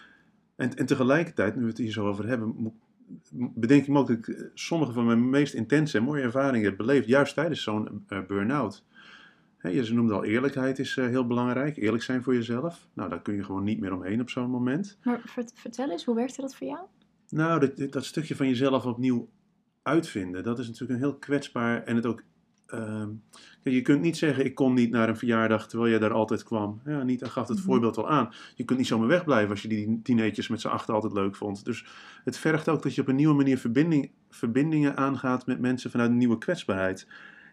En, 0.55 0.75
en 0.75 0.85
tegelijkertijd, 0.85 1.55
nu 1.55 1.61
we 1.61 1.67
het 1.67 1.77
hier 1.77 1.91
zo 1.91 2.07
over 2.07 2.27
hebben, 2.27 2.73
bedenk 3.31 3.81
ik 3.81 3.87
me 3.87 3.99
ook 3.99 4.07
dat 4.07 4.17
ik 4.17 4.27
eh, 4.27 4.45
sommige 4.53 4.91
van 4.91 5.05
mijn 5.05 5.29
meest 5.29 5.53
intense 5.53 5.97
en 5.97 6.03
mooie 6.03 6.21
ervaringen 6.21 6.67
heb 6.67 6.77
beleefd, 6.77 7.07
juist 7.07 7.33
tijdens 7.33 7.63
zo'n 7.63 8.03
eh, 8.07 8.25
burn-out. 8.27 8.83
Je 9.61 9.85
ze 9.85 9.93
noemde 9.93 10.13
al 10.13 10.23
eerlijkheid 10.23 10.79
is 10.79 10.97
eh, 10.97 11.05
heel 11.05 11.27
belangrijk, 11.27 11.77
eerlijk 11.77 12.03
zijn 12.03 12.23
voor 12.23 12.33
jezelf. 12.33 12.87
Nou, 12.93 13.09
daar 13.09 13.21
kun 13.21 13.35
je 13.35 13.43
gewoon 13.43 13.63
niet 13.63 13.79
meer 13.79 13.93
omheen 13.93 14.21
op 14.21 14.29
zo'n 14.29 14.49
moment. 14.49 14.97
Maar 15.03 15.21
vert- 15.25 15.51
vertel 15.55 15.91
eens, 15.91 16.05
hoe 16.05 16.15
werkte 16.15 16.41
dat 16.41 16.55
voor 16.55 16.67
jou? 16.67 16.85
Nou, 17.29 17.59
dat, 17.59 17.91
dat 17.91 18.05
stukje 18.05 18.35
van 18.35 18.47
jezelf 18.47 18.85
opnieuw 18.85 19.29
uitvinden, 19.81 20.43
dat 20.43 20.59
is 20.59 20.67
natuurlijk 20.67 20.93
een 20.93 21.05
heel 21.05 21.17
kwetsbaar 21.17 21.83
en 21.83 21.95
het 21.95 22.05
ook. 22.05 22.23
Ehm, 22.71 23.09
je 23.63 23.81
kunt 23.81 24.01
niet 24.01 24.17
zeggen: 24.17 24.45
ik 24.45 24.55
kom 24.55 24.73
niet 24.73 24.91
naar 24.91 25.09
een 25.09 25.17
verjaardag 25.17 25.67
terwijl 25.67 25.89
jij 25.89 25.99
daar 25.99 26.13
altijd 26.13 26.43
kwam. 26.43 26.81
Ja, 26.85 27.03
niet, 27.03 27.25
gaf 27.25 27.47
het 27.47 27.57
Mhm. 27.57 27.65
voorbeeld 27.65 27.97
al 27.97 28.09
aan. 28.09 28.29
Je 28.55 28.63
kunt 28.63 28.79
niet 28.79 28.87
zomaar 28.87 29.07
wegblijven 29.07 29.49
als 29.49 29.61
je 29.61 29.67
die 29.67 29.99
dineetjes 30.03 30.47
met 30.47 30.61
z'n 30.61 30.67
achter 30.67 30.93
altijd 30.93 31.13
leuk 31.13 31.35
vond. 31.35 31.65
Dus 31.65 31.85
het 32.23 32.37
vergt 32.37 32.69
ook 32.69 32.83
dat 32.83 32.95
je 32.95 33.01
op 33.01 33.07
een 33.07 33.15
nieuwe 33.15 33.35
manier 33.35 33.57
verbinding, 33.57 34.11
verbindingen 34.29 34.97
aangaat 34.97 35.45
met 35.45 35.59
mensen 35.59 35.91
vanuit 35.91 36.09
een 36.09 36.17
nieuwe 36.17 36.37
kwetsbaarheid. 36.37 37.07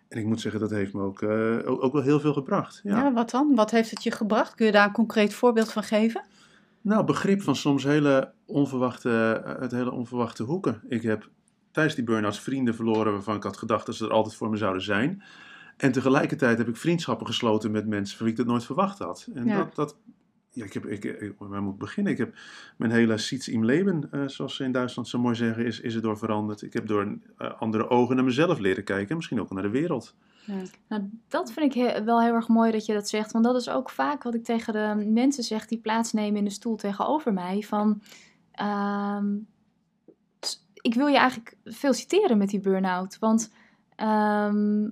En 0.09 0.19
ik 0.19 0.27
moet 0.27 0.41
zeggen, 0.41 0.61
dat 0.61 0.71
heeft 0.71 0.93
me 0.93 1.01
ook, 1.03 1.23
eh, 1.23 1.59
ook, 1.65 1.83
ook 1.85 1.93
wel 1.93 2.03
heel 2.03 2.21
veel 2.21 2.33
gebracht. 2.33 2.81
Ja. 2.83 2.99
Ja. 2.99 3.13
wat 3.13 3.31
dan? 3.31 3.55
Wat 3.55 3.71
heeft 3.71 3.91
het 3.91 4.03
je 4.03 4.11
gebracht? 4.11 4.55
Kun 4.55 4.67
je 4.67 4.73
daar 4.73 4.87
een 4.87 4.93
concreet 4.93 5.35
voorbeeld 5.35 5.73
van 5.73 5.83
geven? 5.83 6.25
Nou, 6.81 7.05
begrip 7.05 7.43
van 7.43 7.57
soms 7.57 7.85
hele 7.85 8.33
onverwachte, 8.45 9.43
uit 9.61 9.71
hele 9.71 9.93
onverwachte 9.93 10.43
hoeken. 10.43 10.81
Ik 10.89 11.03
heb 11.03 11.29
tijdens 11.77 11.97
die 11.97 12.05
burn-outs 12.05 12.41
vrienden 12.41 12.75
verloren 12.75 13.13
waarvan 13.13 13.37
ik 13.37 13.43
had 13.43 13.57
gedacht 13.57 13.87
dat 13.87 13.95
ze 13.95 14.05
er 14.05 14.13
altijd 14.13 14.35
voor 14.35 14.51
me 14.51 14.57
zouden 14.57 14.83
zijn. 14.83 15.23
En 15.77 15.93
tegelijkertijd 15.93 16.59
heb 16.59 16.69
ik 16.69 16.77
vriendschappen 16.77 17.27
gesloten 17.27 17.71
met 17.71 17.87
mensen 17.87 18.17
van 18.17 18.27
wie 18.27 18.35
ik 18.35 18.41
dat 18.41 18.49
nooit 18.51 18.65
verwacht 18.65 18.99
had. 18.99 19.29
En 19.35 19.47
Ja. 19.47 19.57
dat, 19.57 19.75
dat 19.75 19.97
ja, 20.51 20.65
ik 20.65 20.73
heb, 20.73 20.87
ik, 20.87 21.05
ik, 21.05 21.33
waar 21.39 21.63
moet 21.63 21.73
ik 21.73 21.79
beginnen? 21.79 22.13
Ik 22.13 22.19
heb 22.19 22.35
mijn 22.77 22.91
hele 22.91 23.19
Siets 23.19 23.49
im 23.49 23.65
Leben, 23.65 24.09
eh, 24.11 24.23
zoals 24.27 24.57
ze 24.57 24.65
in 24.65 24.73
Duitsland 24.73 25.09
zo 25.09 25.19
mooi 25.19 25.35
zeggen, 25.35 25.65
is, 25.67 25.81
is 25.81 25.95
er 25.95 26.03
door 26.03 26.19
veranderd. 26.19 26.63
Ik 26.63 26.73
heb 26.73 26.87
door 26.87 27.19
eh, 27.39 27.61
andere 27.61 27.89
ogen 27.91 28.17
naar 28.17 28.25
mezelf 28.25 28.59
leren 28.59 28.85
kijken 28.85 29.09
en 29.09 29.17
misschien 29.17 29.41
ook 29.41 29.51
naar 29.53 29.63
de 29.63 29.69
wereld. 29.69 30.15
Nou, 30.89 31.11
dat 31.29 31.53
vind 31.53 31.75
ik 31.75 31.83
he- 31.83 32.05
wel 32.05 32.21
heel 32.23 32.35
erg 32.35 32.49
mooi 32.49 32.73
dat 32.73 32.87
je 32.87 32.93
dat 32.93 33.09
zegt. 33.09 33.33
Want 33.33 33.45
dat 33.45 33.57
is 33.57 33.69
ook 33.69 33.91
vaak 33.91 34.23
wat 34.23 34.35
ik 34.35 34.45
tegen 34.45 34.73
de 34.73 35.05
mensen 35.11 35.43
zeg 35.45 35.67
die 35.67 35.79
plaatsnemen 35.79 36.37
in 36.39 36.45
de 36.45 36.51
stoel 36.51 36.77
tegenover 36.77 37.33
mij. 37.33 37.63
Van, 37.63 38.03
ehm, 38.53 39.27
ik 40.87 40.95
wil 40.95 41.07
je 41.07 41.17
eigenlijk 41.17 41.57
feliciteren 41.65 42.39
met 42.39 42.49
die 42.49 42.61
burn-out. 42.61 43.19
Want 43.19 43.53
ehm, 43.97 44.83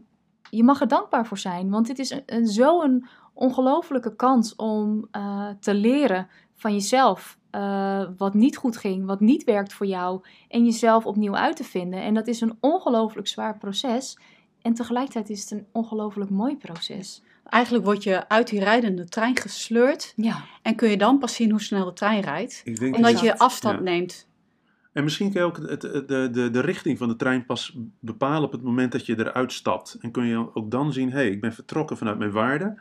je 0.50 0.62
mag 0.64 0.80
er 0.80 0.88
dankbaar 0.88 1.26
voor 1.26 1.38
zijn. 1.38 1.70
Want 1.70 1.87
dit 1.87 1.98
is 1.98 2.11
een, 2.11 2.22
een, 2.26 2.46
zo'n 2.46 3.07
ongelofelijke 3.33 4.16
kans 4.16 4.57
om 4.57 5.09
eh, 5.11 5.48
te 5.61 5.74
leren 5.74 6.28
van 6.54 6.72
jezelf. 6.72 7.38
eh, 7.50 8.04
wat 8.16 8.35
niet 8.35 8.57
goed 8.57 8.76
ging, 8.76 9.07
wat 9.07 9.20
niet 9.20 9.44
werkt 9.44 9.72
voor 9.72 9.87
jou. 9.87 10.20
En 10.48 10.64
jezelf 10.64 11.07
opnieuw 11.07 11.35
uit 11.37 11.57
te 11.57 11.64
vinden. 11.64 12.02
En 12.02 12.14
dat 12.14 12.26
is 12.26 12.40
een 12.40 12.57
ongelooflijk 12.61 13.28
zwaar 13.28 13.59
proces. 13.59 14.18
En 14.62 14.74
tegelijkertijd 14.74 15.30
is 15.30 15.40
het 15.40 15.50
een 15.50 15.66
ongelooflijk 15.72 16.30
mooi 16.30 16.57
proces. 16.57 17.22
Eigenlijk 17.44 17.85
word 17.85 18.02
je 18.02 18.28
uit 18.28 18.48
die 18.48 18.61
rijdende 18.61 19.04
trein 19.09 19.37
gesleurd 19.37 20.12
Ja. 20.16 20.44
en 20.62 20.74
kun 20.74 20.90
je 20.90 20.96
dan 20.96 21.18
pas 21.18 21.35
zien 21.35 21.50
hoe 21.50 21.61
snel 21.62 21.85
de 21.85 21.92
trein 21.92 22.20
rijdt. 22.22 22.62
Omdat 22.66 22.94
Exact. 22.94 23.20
je 23.20 23.38
afstand 23.38 23.76
Ja. 23.76 23.83
neemt. 23.83 24.26
En 24.94 25.04
misschien 25.04 25.33
kun 25.33 25.40
je 25.40 25.46
ook 25.46 25.57
het, 25.57 25.80
de, 25.80 26.28
de, 26.33 26.50
de 26.50 26.61
richting 26.61 26.98
van 26.98 27.09
de 27.09 27.16
trein 27.16 27.46
pas 27.46 27.76
bepalen 28.00 28.42
op 28.42 28.52
het 28.52 28.62
moment 28.62 28.92
dat 28.92 29.07
je 29.07 29.18
eruit 29.18 29.52
stapt. 29.52 29.96
En 30.00 30.11
kun 30.11 30.26
je 30.26 30.54
ook 30.54 30.70
dan 30.70 30.92
zien, 30.92 31.11
hé, 31.11 31.16
hey, 31.16 31.30
ik 31.30 31.40
ben 31.40 31.52
vertrokken 31.52 31.96
vanuit 31.96 32.18
mijn 32.18 32.30
waarden. 32.30 32.78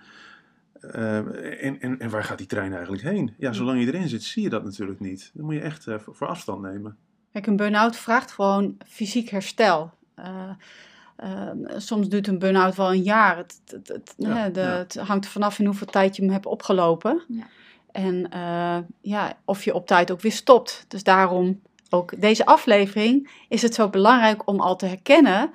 Eh, 0.80 1.18
en, 1.66 1.82
en, 1.82 2.00
en 2.00 2.10
waar 2.10 2.24
gaat 2.24 2.38
die 2.38 2.48
trein 2.48 2.74
eigenlijk 2.74 3.04
heen? 3.04 3.34
Ja, 3.38 3.54
zolang 3.54 3.80
je 3.80 3.88
erin 3.88 4.08
zit, 4.08 4.24
zie 4.24 4.44
je 4.44 4.50
dat 4.50 4.64
natuurlijk 4.64 5.00
niet. 5.00 5.32
Dan 5.34 5.46
moet 5.46 5.54
je 5.54 5.62
echt 5.62 5.88
eh, 5.88 5.96
voor, 6.00 6.28
afstand 6.28 6.62
nemen. 6.62 6.98
Kijk, 7.32 7.48
een 7.48 7.56
burn-out 7.56 7.96
vraagt 7.96 8.32
gewoon 8.32 8.78
fysiek 8.88 9.30
herstel. 9.30 9.92
Eh, 11.16 11.50
soms 11.78 12.10
duurt 12.10 12.28
een 12.28 12.40
burn-out 12.40 12.76
wel 12.76 12.94
een 12.94 13.04
jaar. 13.04 13.38
Het, 13.38 13.62
het, 13.66 13.88
het, 13.88 14.14
Ja, 14.18 14.36
hè, 14.36 14.52
de, 14.52 14.60
ja. 14.60 14.78
het 14.78 14.96
hangt 14.96 15.26
er 15.26 15.32
vanaf 15.32 15.60
in 15.60 15.66
hoeveel 15.66 15.88
tijd 15.88 16.16
je 16.16 16.22
hem 16.22 16.32
hebt 16.32 16.46
opgelopen. 16.46 17.22
Ja. 17.28 17.48
En 17.92 18.30
eh, 18.30 18.78
ja, 19.02 19.38
of 19.46 19.64
je 19.64 19.74
op 19.74 19.88
tijd 19.88 20.12
ook 20.12 20.22
weer 20.22 20.32
stopt. 20.32 20.86
Dus 20.88 21.04
daarom 21.04 21.62
ook 21.94 22.22
deze 22.22 22.46
aflevering 22.46 23.30
is 23.50 23.62
het 23.62 23.74
zo 23.74 23.90
belangrijk 23.90 24.48
om 24.48 24.60
al 24.60 24.76
te 24.76 24.86
herkennen. 24.86 25.52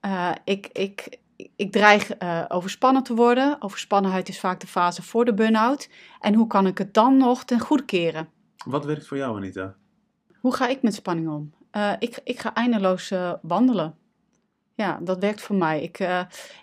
eh, 0.00 0.30
ik, 0.44 0.68
ik, 0.72 1.18
ik 1.56 1.72
dreig 1.72 2.22
uh, 2.22 2.44
overspannen 2.48 3.02
te 3.02 3.14
worden. 3.14 3.56
Overspannenheid 3.62 4.28
is 4.28 4.40
vaak 4.40 4.60
de 4.60 4.66
fase 4.66 5.02
voor 5.02 5.24
de 5.24 5.34
burn-out. 5.34 5.88
En 6.20 6.34
hoe 6.34 6.46
kan 6.46 6.66
ik 6.66 6.78
het 6.78 6.94
dan 6.94 7.16
nog 7.16 7.44
ten 7.44 7.60
goede 7.60 7.84
keren? 7.84 8.28
Wat 8.64 8.84
werkt 8.84 9.06
voor 9.06 9.16
jou, 9.16 9.36
Anita? 9.36 9.74
Hoe 10.40 10.54
ga 10.54 10.68
ik 10.68 10.82
met 10.82 10.94
spanning 10.94 11.28
om? 11.28 11.52
Uh, 11.72 11.92
ik, 11.98 12.20
ik 12.24 12.40
ga 12.40 12.54
eindeloos 12.54 13.12
wandelen. 13.42 13.94
Ja, 14.74 14.98
dat 15.02 15.18
werkt 15.18 15.42
voor 15.42 15.56
mij. 15.56 15.82
Ik, 15.82 15.98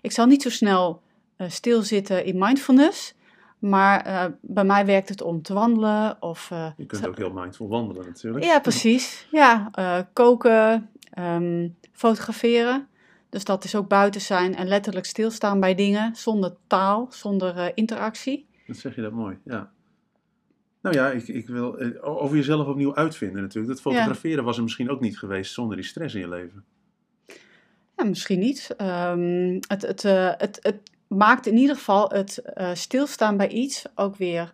ik 0.01 0.11
zal 0.11 0.25
niet 0.25 0.41
zo 0.41 0.49
snel 0.49 1.01
stilzitten 1.37 2.25
in 2.25 2.37
mindfulness. 2.37 3.13
Maar 3.59 4.31
bij 4.41 4.63
mij 4.63 4.85
werkt 4.85 5.09
het 5.09 5.21
om 5.21 5.41
te 5.41 5.53
wandelen. 5.53 6.21
Of, 6.21 6.49
Je 6.77 6.85
kunt 6.85 7.07
ook 7.07 7.17
heel 7.17 7.31
mindful 7.31 7.67
wandelen 7.67 8.05
natuurlijk. 8.05 8.45
Ja, 8.45 8.59
precies. 8.59 9.27
Ja, 9.31 9.71
koken, 10.13 10.89
um, 11.19 11.75
fotograferen. 11.91 12.87
Dus 13.29 13.43
dat 13.43 13.63
is 13.63 13.75
ook 13.75 13.87
buiten 13.87 14.21
zijn 14.21 14.55
en 14.55 14.67
letterlijk 14.67 15.05
stilstaan 15.05 15.59
bij 15.59 15.75
dingen 15.75 16.15
zonder 16.15 16.55
taal, 16.67 17.07
zonder 17.09 17.71
interactie. 17.75 18.45
Dat 18.67 18.77
zeg 18.77 18.95
je 18.95 19.01
dat 19.01 19.11
mooi, 19.11 19.37
ja. 19.43 19.71
Nou 20.81 20.95
ja, 20.95 21.11
ik, 21.11 21.27
ik 21.27 21.47
wil 21.47 21.79
over 22.01 22.35
jezelf 22.35 22.67
opnieuw 22.67 22.95
uitvinden 22.95 23.41
natuurlijk. 23.41 23.73
Dat 23.73 23.81
fotograferen 23.81 24.43
was 24.43 24.57
er 24.57 24.63
misschien 24.63 24.89
ook 24.89 24.99
niet 24.99 25.19
geweest 25.19 25.53
zonder 25.53 25.75
die 25.75 25.85
stress 25.85 26.13
in 26.15 26.21
je 26.21 26.29
leven. 26.29 26.63
Ja, 27.97 28.03
misschien 28.03 28.39
niet. 28.39 28.75
Um, 28.81 29.59
het, 29.67 29.81
het, 29.81 30.01
het, 30.37 30.59
het 30.61 30.79
maakt 31.07 31.47
in 31.47 31.57
ieder 31.57 31.75
geval 31.75 32.09
het 32.09 32.41
stilstaan 32.73 33.37
bij 33.37 33.49
iets 33.49 33.85
ook 33.95 34.15
weer 34.15 34.53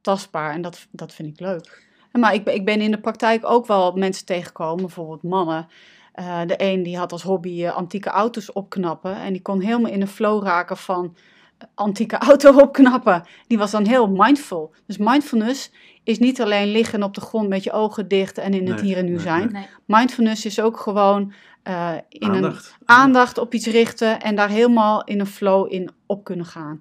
tastbaar. 0.00 0.52
En 0.52 0.62
dat, 0.62 0.86
dat 0.90 1.14
vind 1.14 1.28
ik 1.28 1.40
leuk. 1.40 1.84
Maar 2.12 2.34
ik, 2.34 2.46
ik 2.48 2.64
ben 2.64 2.80
in 2.80 2.90
de 2.90 3.00
praktijk 3.00 3.44
ook 3.44 3.66
wel 3.66 3.92
mensen 3.92 4.26
tegengekomen, 4.26 4.84
bijvoorbeeld 4.84 5.22
mannen 5.22 5.68
uh, 6.20 6.40
de 6.46 6.54
een 6.56 6.82
die 6.82 6.96
had 6.96 7.12
als 7.12 7.22
hobby 7.22 7.62
uh, 7.62 7.74
antieke 7.74 8.08
auto's 8.08 8.52
opknappen. 8.52 9.16
En 9.16 9.32
die 9.32 9.42
kon 9.42 9.60
helemaal 9.60 9.90
in 9.90 10.00
de 10.00 10.06
flow 10.06 10.42
raken 10.42 10.76
van 10.76 11.16
eh, 11.58 11.68
antieke 11.74 12.16
auto 12.16 12.58
opknappen. 12.64 13.22
Die 13.46 13.58
was 13.58 13.70
dan 13.70 13.86
heel 13.86 14.08
mindful. 14.08 14.74
Dus 14.86 14.96
mindfulness 14.96 15.70
is 16.06 16.18
niet 16.18 16.40
alleen 16.40 16.68
liggen 16.68 17.02
op 17.02 17.14
de 17.14 17.20
grond 17.20 17.48
met 17.48 17.64
je 17.64 17.72
ogen 17.72 18.08
dicht 18.08 18.38
en 18.38 18.54
in 18.54 18.68
het 18.68 18.80
hier 18.80 18.96
en 18.96 19.04
nu 19.04 19.18
zijn. 19.18 19.52
Nee. 19.52 19.66
Mindfulness 19.84 20.44
is 20.44 20.60
ook 20.60 20.80
gewoon 20.80 21.32
uh, 21.64 21.94
in 22.08 22.30
aandacht. 22.30 22.76
een 22.80 22.88
aandacht 22.88 23.38
op 23.38 23.54
iets 23.54 23.66
richten 23.66 24.20
en 24.20 24.36
daar 24.36 24.48
helemaal 24.48 25.04
in 25.04 25.20
een 25.20 25.26
flow 25.26 25.72
in 25.72 25.90
op 26.06 26.24
kunnen 26.24 26.46
gaan. 26.46 26.78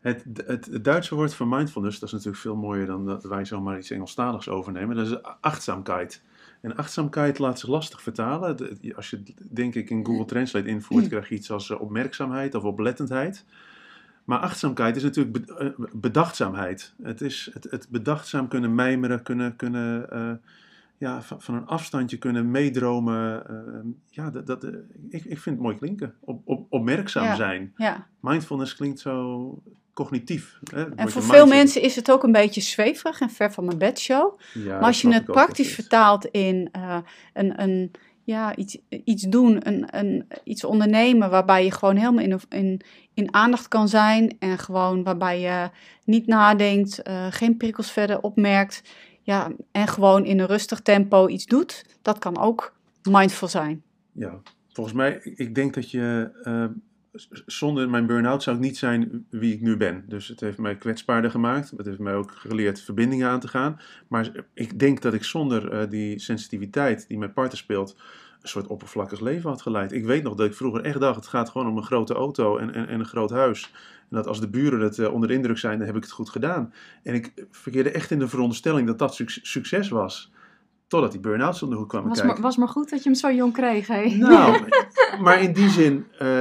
Het, 0.00 0.24
het, 0.46 0.66
het, 0.66 0.84
Duitse 0.84 1.14
woord 1.14 1.34
voor 1.34 1.46
mindfulness, 1.46 1.98
dat 1.98 2.08
is 2.08 2.14
natuurlijk 2.14 2.42
veel 2.42 2.56
mooier 2.56 2.86
dan 2.86 3.06
dat 3.06 3.24
wij 3.24 3.44
zomaar 3.44 3.78
iets 3.78 3.90
Engelstaligs 3.90 4.48
overnemen. 4.48 4.96
Dat 4.96 5.06
is 5.06 5.22
achtzaamheid. 5.40 6.22
En 6.60 6.76
achtzaamheid 6.76 7.38
laat 7.38 7.58
zich 7.58 7.68
lastig 7.68 8.02
vertalen. 8.02 8.78
Als 8.96 9.10
je, 9.10 9.22
denk 9.50 9.74
ik, 9.74 9.90
in 9.90 10.06
Google 10.06 10.24
Translate 10.24 10.68
invoert, 10.68 11.08
krijg 11.08 11.28
je 11.28 11.34
iets 11.34 11.50
als 11.50 11.70
eh, 11.70 11.80
opmerkzaamheid 11.80 12.54
of 12.54 12.62
oplettendheid. 12.62 13.44
Maar 14.24 14.38
achtzaamheid 14.38 14.96
is 14.96 15.02
natuurlijk 15.02 15.50
eh, 15.50 15.68
bedachtzaamheid. 15.92 16.94
Het 17.02 17.20
is 17.20 17.50
het, 17.52 17.66
het 17.70 17.88
bedachtzaam 17.88 18.48
kunnen 18.48 18.74
mijmeren, 18.74 19.22
kunnen, 19.22 19.56
kunnen 19.56 20.06
uh, 20.12 20.32
ja, 20.98 21.22
van, 21.22 21.42
van, 21.42 21.54
een 21.54 21.66
afstandje 21.66 22.18
kunnen 22.18 22.50
meedromen. 22.50 23.42
Uh, 23.50 23.92
ja, 24.10 24.30
dat, 24.30 24.46
dat, 24.46 24.64
ik, 25.08 25.24
ik 25.24 25.38
vind 25.38 25.44
het 25.44 25.60
mooi 25.60 25.76
klinken. 25.76 26.14
Op, 26.20 26.40
op, 26.44 26.66
opmerkzaam 26.68 27.36
zijn. 27.36 27.72
Ja. 27.76 28.06
Mindfulness 28.20 28.76
klinkt 28.76 29.00
zo 29.00 29.62
cognitief. 29.94 30.58
Hè? 30.70 30.94
En 30.94 31.10
voor 31.10 31.22
veel 31.22 31.46
mensen 31.46 31.82
is 31.82 31.96
het 31.96 32.10
ook 32.10 32.22
een 32.22 32.32
beetje 32.32 32.60
zweverig 32.60 33.20
en 33.20 33.30
ver 33.30 33.52
van 33.52 33.64
mijn 33.64 33.78
bedshow. 33.78 34.40
Ja, 34.52 34.74
maar 34.74 34.86
als 34.86 35.00
je 35.00 35.12
het 35.12 35.24
praktisch 35.24 35.74
vertaalt 35.74 36.24
in 36.24 36.68
uh, 36.76 36.98
een, 37.32 37.62
een, 37.62 37.90
ja, 38.24 38.56
iets, 38.56 38.78
iets 39.04 39.22
doen, 39.22 39.66
een, 39.66 39.98
een, 39.98 40.28
iets 40.44 40.64
ondernemen 40.64 41.30
waarbij 41.30 41.64
je 41.64 41.70
gewoon 41.70 41.96
helemaal 41.96 42.24
in, 42.24 42.40
in, 42.48 42.80
in 43.14 43.34
aandacht 43.34 43.68
kan 43.68 43.88
zijn 43.88 44.36
en 44.38 44.58
gewoon 44.58 45.02
waarbij 45.02 45.40
je 45.40 45.70
niet 46.04 46.26
nadenkt, 46.26 47.08
uh, 47.08 47.26
geen 47.30 47.56
prikkels 47.56 47.90
verder 47.92 48.20
opmerkt 48.20 48.82
ja, 49.24 49.52
en 49.72 49.88
gewoon 49.88 50.24
in 50.24 50.38
een 50.38 50.46
rustig 50.46 50.80
tempo 50.80 51.28
iets 51.28 51.46
doet, 51.46 51.84
dat 52.02 52.18
kan 52.18 52.38
ook 52.38 52.74
mindful 53.10 53.48
zijn. 53.48 53.82
Ja, 54.12 54.40
volgens 54.68 54.96
mij, 54.96 55.20
ik 55.22 55.54
denk 55.54 55.74
dat 55.74 55.90
je 55.90 56.30
uh, 56.44 56.64
zonder 57.46 57.90
mijn 57.90 58.06
burn-out 58.06 58.42
zou 58.42 58.56
ik 58.56 58.62
niet 58.62 58.76
zijn 58.76 59.26
wie 59.30 59.54
ik 59.54 59.60
nu 59.60 59.76
ben. 59.76 60.04
Dus 60.08 60.28
het 60.28 60.40
heeft 60.40 60.58
mij 60.58 60.76
kwetsbaarder 60.76 61.30
gemaakt. 61.30 61.72
Het 61.76 61.86
heeft 61.86 61.98
mij 61.98 62.14
ook 62.14 62.32
geleerd 62.32 62.80
verbindingen 62.80 63.28
aan 63.28 63.40
te 63.40 63.48
gaan. 63.48 63.80
Maar 64.08 64.30
ik 64.54 64.78
denk 64.78 65.02
dat 65.02 65.14
ik 65.14 65.24
zonder 65.24 65.72
uh, 65.72 65.90
die 65.90 66.18
sensitiviteit 66.18 67.08
die 67.08 67.18
mijn 67.18 67.32
partner 67.32 67.58
speelt, 67.58 67.96
een 68.42 68.48
soort 68.48 68.66
oppervlakkig 68.66 69.20
leven 69.20 69.50
had 69.50 69.62
geleid. 69.62 69.92
Ik 69.92 70.04
weet 70.04 70.22
nog 70.22 70.34
dat 70.34 70.46
ik 70.46 70.54
vroeger 70.54 70.80
echt 70.80 71.00
dacht, 71.00 71.16
het 71.16 71.26
gaat 71.26 71.48
gewoon 71.48 71.68
om 71.68 71.76
een 71.76 71.84
grote 71.84 72.14
auto 72.14 72.56
en, 72.56 72.74
en, 72.74 72.88
en 72.88 73.00
een 73.00 73.06
groot 73.06 73.30
huis. 73.30 73.72
En 74.10 74.16
dat 74.16 74.26
als 74.26 74.40
de 74.40 74.48
buren 74.48 74.80
het 74.80 74.98
uh, 74.98 75.12
onder 75.12 75.28
de 75.28 75.34
indruk 75.34 75.58
zijn, 75.58 75.78
dan 75.78 75.86
heb 75.86 75.96
ik 75.96 76.02
het 76.02 76.12
goed 76.12 76.30
gedaan. 76.30 76.72
En 77.02 77.14
ik 77.14 77.46
verkeerde 77.50 77.90
echt 77.90 78.10
in 78.10 78.18
de 78.18 78.28
veronderstelling 78.28 78.86
dat 78.86 78.98
dat 78.98 79.14
succes 79.42 79.88
was. 79.88 80.32
Totdat 80.86 81.12
die 81.12 81.20
burn-outs 81.20 81.62
om 81.62 81.70
de 81.70 81.76
hoek 81.76 81.88
kwamen 81.88 82.08
was 82.08 82.18
kijken. 82.18 82.34
Maar, 82.34 82.48
was 82.48 82.56
maar 82.56 82.68
goed 82.68 82.90
dat 82.90 83.02
je 83.02 83.08
hem 83.08 83.18
zo 83.18 83.32
jong 83.32 83.52
kreeg, 83.52 83.86
hè? 83.86 84.06
Nou, 84.06 84.68
maar 85.24 85.42
in 85.42 85.52
die 85.52 85.68
zin, 85.68 86.06
uh, 86.22 86.40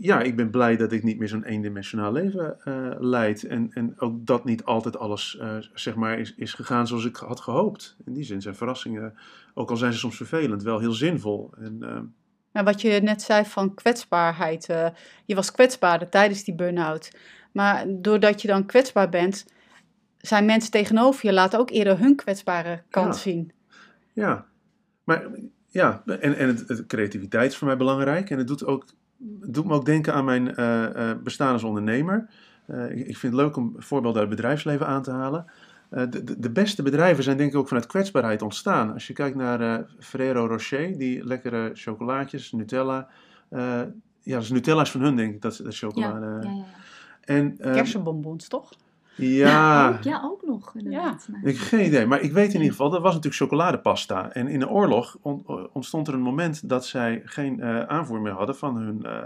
ja, 0.00 0.20
ik 0.20 0.36
ben 0.36 0.50
blij 0.50 0.76
dat 0.76 0.92
ik 0.92 1.02
niet 1.02 1.18
meer 1.18 1.28
zo'n 1.28 1.44
eendimensionaal 1.44 2.12
leven 2.12 2.56
uh, 2.64 2.90
leid. 2.98 3.44
En, 3.44 3.70
en 3.72 4.00
ook 4.00 4.26
dat 4.26 4.44
niet 4.44 4.64
altijd 4.64 4.98
alles, 4.98 5.38
uh, 5.40 5.56
zeg 5.74 5.94
maar, 5.94 6.18
is, 6.18 6.34
is 6.34 6.52
gegaan 6.52 6.86
zoals 6.86 7.04
ik 7.04 7.16
had 7.16 7.40
gehoopt. 7.40 7.96
In 8.04 8.12
die 8.12 8.24
zin 8.24 8.42
zijn 8.42 8.54
verrassingen, 8.54 9.14
ook 9.54 9.70
al 9.70 9.76
zijn 9.76 9.92
ze 9.92 9.98
soms 9.98 10.16
vervelend, 10.16 10.62
wel 10.62 10.78
heel 10.78 10.92
zinvol. 10.92 11.50
En, 11.58 11.78
nou, 12.52 12.66
wat 12.66 12.80
je 12.80 13.00
net 13.02 13.22
zei 13.22 13.44
van 13.44 13.74
kwetsbaarheid. 13.74 14.66
je 15.24 15.34
was 15.34 15.52
kwetsbaarder 15.52 16.08
tijdens 16.08 16.44
die 16.44 16.54
burn-out. 16.54 17.10
Maar 17.52 17.84
doordat 17.88 18.42
je 18.42 18.48
dan 18.48 18.66
kwetsbaar 18.66 19.08
bent, 19.08 19.46
zijn 20.18 20.44
mensen 20.44 20.70
tegenover 20.70 21.26
je 21.26 21.32
laten 21.32 21.58
ook 21.58 21.70
eerder 21.70 21.98
hun 21.98 22.16
kwetsbare 22.16 22.82
kant 22.90 23.14
ja. 23.14 23.20
zien. 23.20 23.52
Ja, 24.12 24.46
maar 25.04 25.26
ja, 25.68 26.02
en, 26.06 26.36
en 26.36 26.48
het, 26.48 26.68
het, 26.68 26.86
creativiteit 26.86 27.50
is 27.50 27.56
voor 27.56 27.66
mij 27.66 27.76
belangrijk. 27.76 28.30
En 28.30 28.38
het 28.38 28.46
doet, 28.46 28.64
ook, 28.64 28.84
het 29.40 29.54
doet 29.54 29.64
me 29.64 29.74
ook 29.74 29.84
denken 29.84 30.14
aan 30.14 30.24
mijn 30.24 30.54
uh, 30.60 30.88
uh, 30.96 31.10
bestaan 31.22 31.52
als 31.52 31.62
ondernemer. 31.62 32.28
Uh, 32.66 32.90
ik, 32.90 33.06
ik, 33.06 33.16
vind 33.16 33.32
het 33.32 33.42
leuk 33.42 33.56
om 33.56 33.74
voorbeelden 33.76 34.20
uit 34.20 34.30
het 34.30 34.38
bedrijfsleven 34.38 34.86
aan 34.86 35.02
te 35.02 35.10
halen. 35.10 35.46
De, 35.90 36.24
de, 36.24 36.40
de, 36.40 36.50
beste 36.50 36.82
bedrijven 36.82 37.24
zijn 37.24 37.36
denk 37.36 37.50
ik 37.50 37.56
ook 37.56 37.68
vanuit 37.68 37.86
kwetsbaarheid 37.86 38.42
ontstaan. 38.42 38.92
Als 38.92 39.06
je 39.06 39.12
kijkt 39.12 39.36
naar 39.36 39.84
Ferrero 39.98 40.46
Rocher, 40.46 40.98
die 40.98 41.24
lekkere 41.24 41.70
chocolaatjes, 41.74 42.52
Nutella. 42.52 43.08
ja, 44.20 44.38
dus 44.38 44.50
Nutella 44.50 44.82
is 44.82 44.90
van 44.90 45.00
hun 45.00 45.16
denk 45.16 45.34
ik, 45.34 45.42
dat, 45.42 45.60
dat 45.64 45.76
chocolade. 45.76 46.26
Ja, 46.26 46.38
ja, 46.40 46.56
ja. 46.56 46.64
En, 47.20 47.56
Kersenbonbons, 47.56 48.48
toch? 48.48 48.72
Ja. 49.16 49.88
ook, 49.88 50.02
ja, 50.02 50.20
ook 50.24 50.42
nog. 50.46 50.74
Inderdaad. 50.74 51.28
Ja. 51.32 51.38
Ik 51.48 51.56
heb 51.56 51.66
geen 51.66 51.86
idee. 51.86 52.06
Maar 52.06 52.20
ik 52.20 52.32
weet 52.32 52.48
in 52.48 52.54
ieder 52.54 52.70
geval, 52.70 52.90
dat 52.90 53.02
was 53.02 53.14
natuurlijk 53.14 53.42
chocoladepasta. 53.42 54.32
En 54.32 54.48
in 54.48 54.58
de 54.58 54.68
oorlog 54.68 55.18
ontstond 55.72 56.08
er 56.08 56.14
een 56.14 56.20
moment 56.20 56.68
dat 56.68 56.86
zij 56.86 57.22
geen 57.24 57.58
uh, 57.58 57.82
aanvoer 57.82 58.20
meer 58.20 58.32
hadden 58.32 58.56
van 58.56 58.76
hun. 58.76 59.00
Uh, 59.02 59.22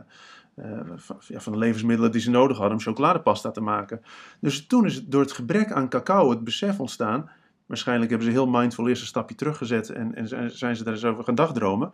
uh, 0.57 0.81
van, 0.97 1.17
ja, 1.29 1.41
van 1.41 1.53
de 1.53 1.59
levensmiddelen 1.59 2.13
die 2.13 2.21
ze 2.21 2.31
nodig 2.31 2.57
hadden 2.57 2.77
om 2.77 2.83
chocoladepasta 2.83 3.51
te 3.51 3.61
maken. 3.61 4.03
Dus 4.41 4.67
toen 4.67 4.85
is 4.85 4.95
het 4.95 5.11
door 5.11 5.21
het 5.21 5.33
gebrek 5.33 5.73
aan 5.73 5.89
cacao 5.89 6.31
het 6.31 6.45
besef 6.45 6.81
ontstaan. 6.81 7.31
Waarschijnlijk 7.67 8.11
hebben 8.11 8.29
ze 8.29 8.35
heel 8.35 8.47
mindful 8.47 8.89
eerst 8.89 9.01
een 9.01 9.09
stapje 9.09 9.35
teruggezet 9.35 9.91
en, 9.91 10.15
en 10.15 10.51
zijn 10.51 10.77
ze 10.77 10.85
daar 10.85 10.93
eens 10.93 11.05
over 11.05 11.25
gaan 11.25 11.35
dagdromen. 11.35 11.91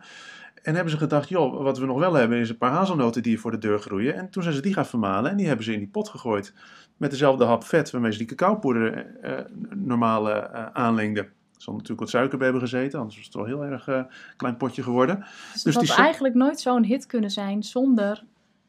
En 0.61 0.73
hebben 0.75 0.91
ze 0.91 0.97
gedacht, 0.97 1.29
joh, 1.29 1.63
wat 1.63 1.77
we 1.77 1.85
nog 1.85 1.99
wel 1.99 2.13
hebben 2.13 2.37
is 2.37 2.49
een 2.49 2.57
paar 2.57 2.71
hazelnoten 2.71 3.23
die 3.23 3.39
voor 3.39 3.51
de 3.51 3.57
deur 3.57 3.79
groeien. 3.79 4.15
En 4.15 4.29
toen 4.29 4.43
zijn 4.43 4.55
ze 4.55 4.61
die 4.61 4.73
gaan 4.73 4.85
vermalen 4.85 5.31
en 5.31 5.37
die 5.37 5.47
hebben 5.47 5.65
ze 5.65 5.73
in 5.73 5.79
die 5.79 5.87
pot 5.87 6.09
gegooid. 6.09 6.53
Met 6.97 7.11
dezelfde 7.11 7.45
hap 7.45 7.63
vet 7.63 7.91
waarmee 7.91 8.11
ze 8.11 8.17
die 8.17 8.27
cacaopoeder 8.27 9.07
uh, 9.23 9.31
normaal 9.75 10.29
uh, 10.29 10.65
aanlengden. 10.65 11.23
Er 11.23 11.69
zal 11.69 11.73
natuurlijk 11.73 11.99
wat 11.99 12.09
suiker 12.09 12.37
bij 12.37 12.47
hebben 12.47 12.67
gezeten, 12.67 12.99
anders 12.99 13.17
was 13.17 13.25
het 13.25 13.35
wel 13.35 13.45
heel 13.45 13.63
erg 13.63 13.87
uh, 13.87 14.03
klein 14.35 14.57
potje 14.57 14.83
geworden. 14.83 15.25
Dus, 15.53 15.63
dus 15.63 15.75
het 15.75 15.89
had 15.89 15.97
eigenlijk 15.97 16.35
nooit 16.35 16.59
zo'n 16.59 16.83
hit 16.83 17.05
kunnen 17.05 17.31
zijn 17.31 17.63
zonder 17.63 18.23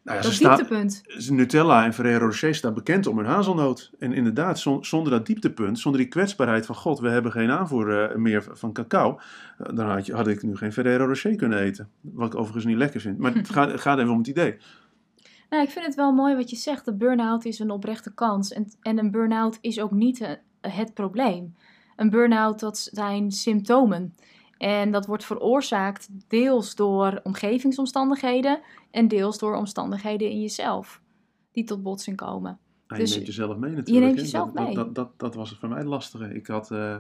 nou 0.04 0.16
ja, 0.16 0.22
dat 0.22 0.38
dieptepunt. 0.38 1.02
Nutella 1.30 1.84
en 1.84 1.94
Ferrero 1.94 2.26
Rocher 2.26 2.54
staan 2.54 2.74
bekend 2.74 3.06
om 3.06 3.18
hun 3.18 3.26
hazelnoot. 3.26 3.90
En 3.98 4.12
inderdaad, 4.12 4.58
zonder 4.80 5.10
dat 5.10 5.26
dieptepunt, 5.26 5.78
zonder 5.78 6.00
die 6.00 6.10
kwetsbaarheid 6.10 6.66
van... 6.66 6.74
God, 6.74 6.98
we 6.98 7.08
hebben 7.08 7.32
geen 7.32 7.50
aanvoer 7.50 8.10
uh, 8.10 8.16
meer 8.16 8.44
van 8.52 8.72
cacao. 8.72 9.18
Uh, 9.60 9.76
dan 9.76 9.90
had, 9.90 10.06
je, 10.06 10.14
had, 10.14 10.28
ik 10.28 10.42
nu 10.42 10.56
geen 10.56 10.72
Ferrero 10.72 11.06
Rocher 11.06 11.36
kunnen 11.36 11.58
eten. 11.58 11.88
Wat 12.00 12.26
ik 12.32 12.38
overigens 12.38 12.64
niet 12.64 12.76
lekker 12.76 13.00
vind. 13.00 13.18
Maar 13.18 13.34
het 13.36 13.50
gaat, 13.50 13.80
gaat 13.80 13.98
even 13.98 14.12
om 14.12 14.18
het 14.18 14.26
idee. 14.26 14.56
Nou, 15.50 15.62
ik 15.62 15.70
vind 15.70 15.86
het 15.86 15.94
wel 15.94 16.12
mooi 16.12 16.34
wat 16.34 16.50
je 16.50 16.56
zegt. 16.56 16.84
De 16.84 16.94
burn-out 16.94 17.44
is 17.44 17.58
een 17.58 17.70
oprechte 17.70 18.14
kans. 18.14 18.52
En, 18.52 18.66
en 18.80 18.98
een 18.98 19.10
burn-out 19.10 19.58
is 19.60 19.80
ook 19.80 19.90
niet 19.90 20.20
uh, 20.20 20.28
het 20.60 20.94
probleem. 20.94 21.54
Een 21.96 22.10
burn-out, 22.10 22.60
dat 22.60 22.88
zijn 22.92 23.30
symptomen. 23.30 24.14
En 24.64 24.90
dat 24.90 25.07
wordt 25.07 25.24
veroorzaakt 25.24 26.09
deels 26.29 26.74
door 26.74 27.20
omgevingsomstandigheden 27.22 28.61
en 28.90 29.09
deels 29.09 29.38
door 29.38 29.57
omstandigheden 29.57 30.31
in 30.31 30.40
jezelf 30.40 31.00
die 31.53 31.64
tot 31.64 31.83
botsing 31.83 32.16
komen. 32.16 32.59
Ah, 32.87 32.98
je 32.98 33.05
dus 33.05 33.14
neemt 33.14 33.27
jezelf 33.27 33.57
mee 33.57 33.70
natuurlijk. 33.70 33.88
Je 33.88 34.00
neemt 34.00 34.20
jezelf 34.20 34.53
dat, 34.53 34.64
mee. 34.66 34.74
Dat, 34.74 34.94
dat, 34.94 35.18
dat, 35.18 35.35
was 35.35 35.50
het 35.50 35.59
voor 35.59 35.68
mij 35.68 35.85
lastige. 35.85 36.35
Ik 36.35 36.46
had 36.46 36.70
uh, 36.70 36.96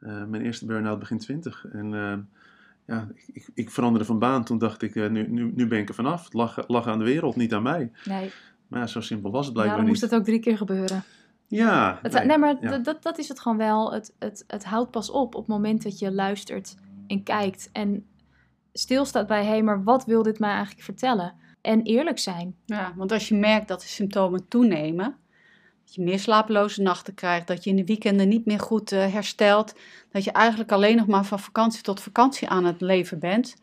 uh, 0.00 0.24
mijn 0.24 0.42
eerste 0.42 0.66
burn-out 0.66 0.98
begin 0.98 1.18
twintig. 1.18 1.66
En 1.72 1.92
uh, 1.92 2.14
ja, 2.86 3.08
ik, 3.14 3.24
ik, 3.32 3.48
ik 3.54 3.70
veranderde 3.70 4.06
van 4.06 4.18
baan. 4.18 4.44
Toen 4.44 4.58
dacht 4.58 4.82
ik, 4.82 4.96
eh, 4.96 5.10
nu, 5.10 5.28
nu, 5.28 5.52
nu 5.54 5.66
ben 5.66 5.78
ik 5.78 5.88
er 5.88 5.94
vanaf. 5.94 6.24
Het 6.24 6.34
lag, 6.34 6.68
lag 6.68 6.86
aan 6.86 6.98
de 6.98 7.04
wereld, 7.04 7.36
niet 7.36 7.54
aan 7.54 7.62
mij. 7.62 7.90
Nee, 8.04 8.30
Maar 8.68 8.80
ja, 8.80 8.86
zo 8.86 9.00
simpel 9.00 9.30
was 9.30 9.44
het 9.44 9.54
blijkbaar 9.54 9.78
dan 9.78 9.86
moest 9.86 10.00
het 10.00 10.14
ook 10.14 10.24
drie 10.24 10.40
keer 10.40 10.56
gebeuren. 10.56 11.02
Ja, 11.48 11.98
Het, 12.02 12.12
nee, 12.12 12.26
nee, 12.26 12.38
maar 12.38 12.56
ja. 12.60 12.70
dat- 12.70 12.84
dat, 12.84 13.02
dat 13.02 13.18
is 13.18 13.28
het 13.28 13.40
gewoon 13.40 13.58
wel. 13.58 13.92
Het, 13.92 14.14
het, 14.18 14.44
het 14.46 14.64
houdt 14.64 14.90
pas 14.90 15.10
op 15.10 15.34
op 15.34 15.40
het 15.40 15.46
moment 15.46 15.82
dat 15.82 15.98
je 15.98 16.12
luistert 16.12 16.76
en 17.06 17.22
kijkt. 17.22 17.68
En 17.72 18.06
stilstaat 18.72 19.26
bij, 19.26 19.42
hé, 19.42 19.48
hey, 19.48 19.62
maar 19.62 19.84
wat 19.84 20.04
wil 20.04 20.22
dit 20.22 20.38
mij 20.38 20.50
eigenlijk 20.50 20.82
vertellen? 20.84 21.34
En 21.60 21.82
eerlijk 21.82 22.18
zijn. 22.18 22.56
Ja, 22.64 22.92
want 22.96 23.12
als 23.12 23.28
je 23.28 23.34
merkt 23.34 23.68
dat 23.68 23.80
de 23.80 23.86
symptomen 23.86 24.48
toenemen, 24.48 25.16
dat 25.84 25.94
je 25.94 26.02
meer 26.02 26.18
slapeloze 26.18 26.82
nachten 26.82 27.14
krijgt, 27.14 27.46
dat 27.46 27.64
je 27.64 27.70
in 27.70 27.76
de 27.76 27.84
weekenden 27.84 28.28
niet 28.28 28.46
meer 28.46 28.60
goed 28.60 28.92
eh, 28.92 29.12
herstelt, 29.12 29.74
dat 30.10 30.24
je 30.24 30.30
eigenlijk 30.32 30.72
alleen 30.72 30.96
nog 30.96 31.06
maar 31.06 31.24
van 31.24 31.38
vakantie 31.38 31.82
tot 31.82 32.00
vakantie 32.00 32.48
aan 32.48 32.64
het 32.64 32.80
leven 32.80 33.18
bent, 33.18 33.56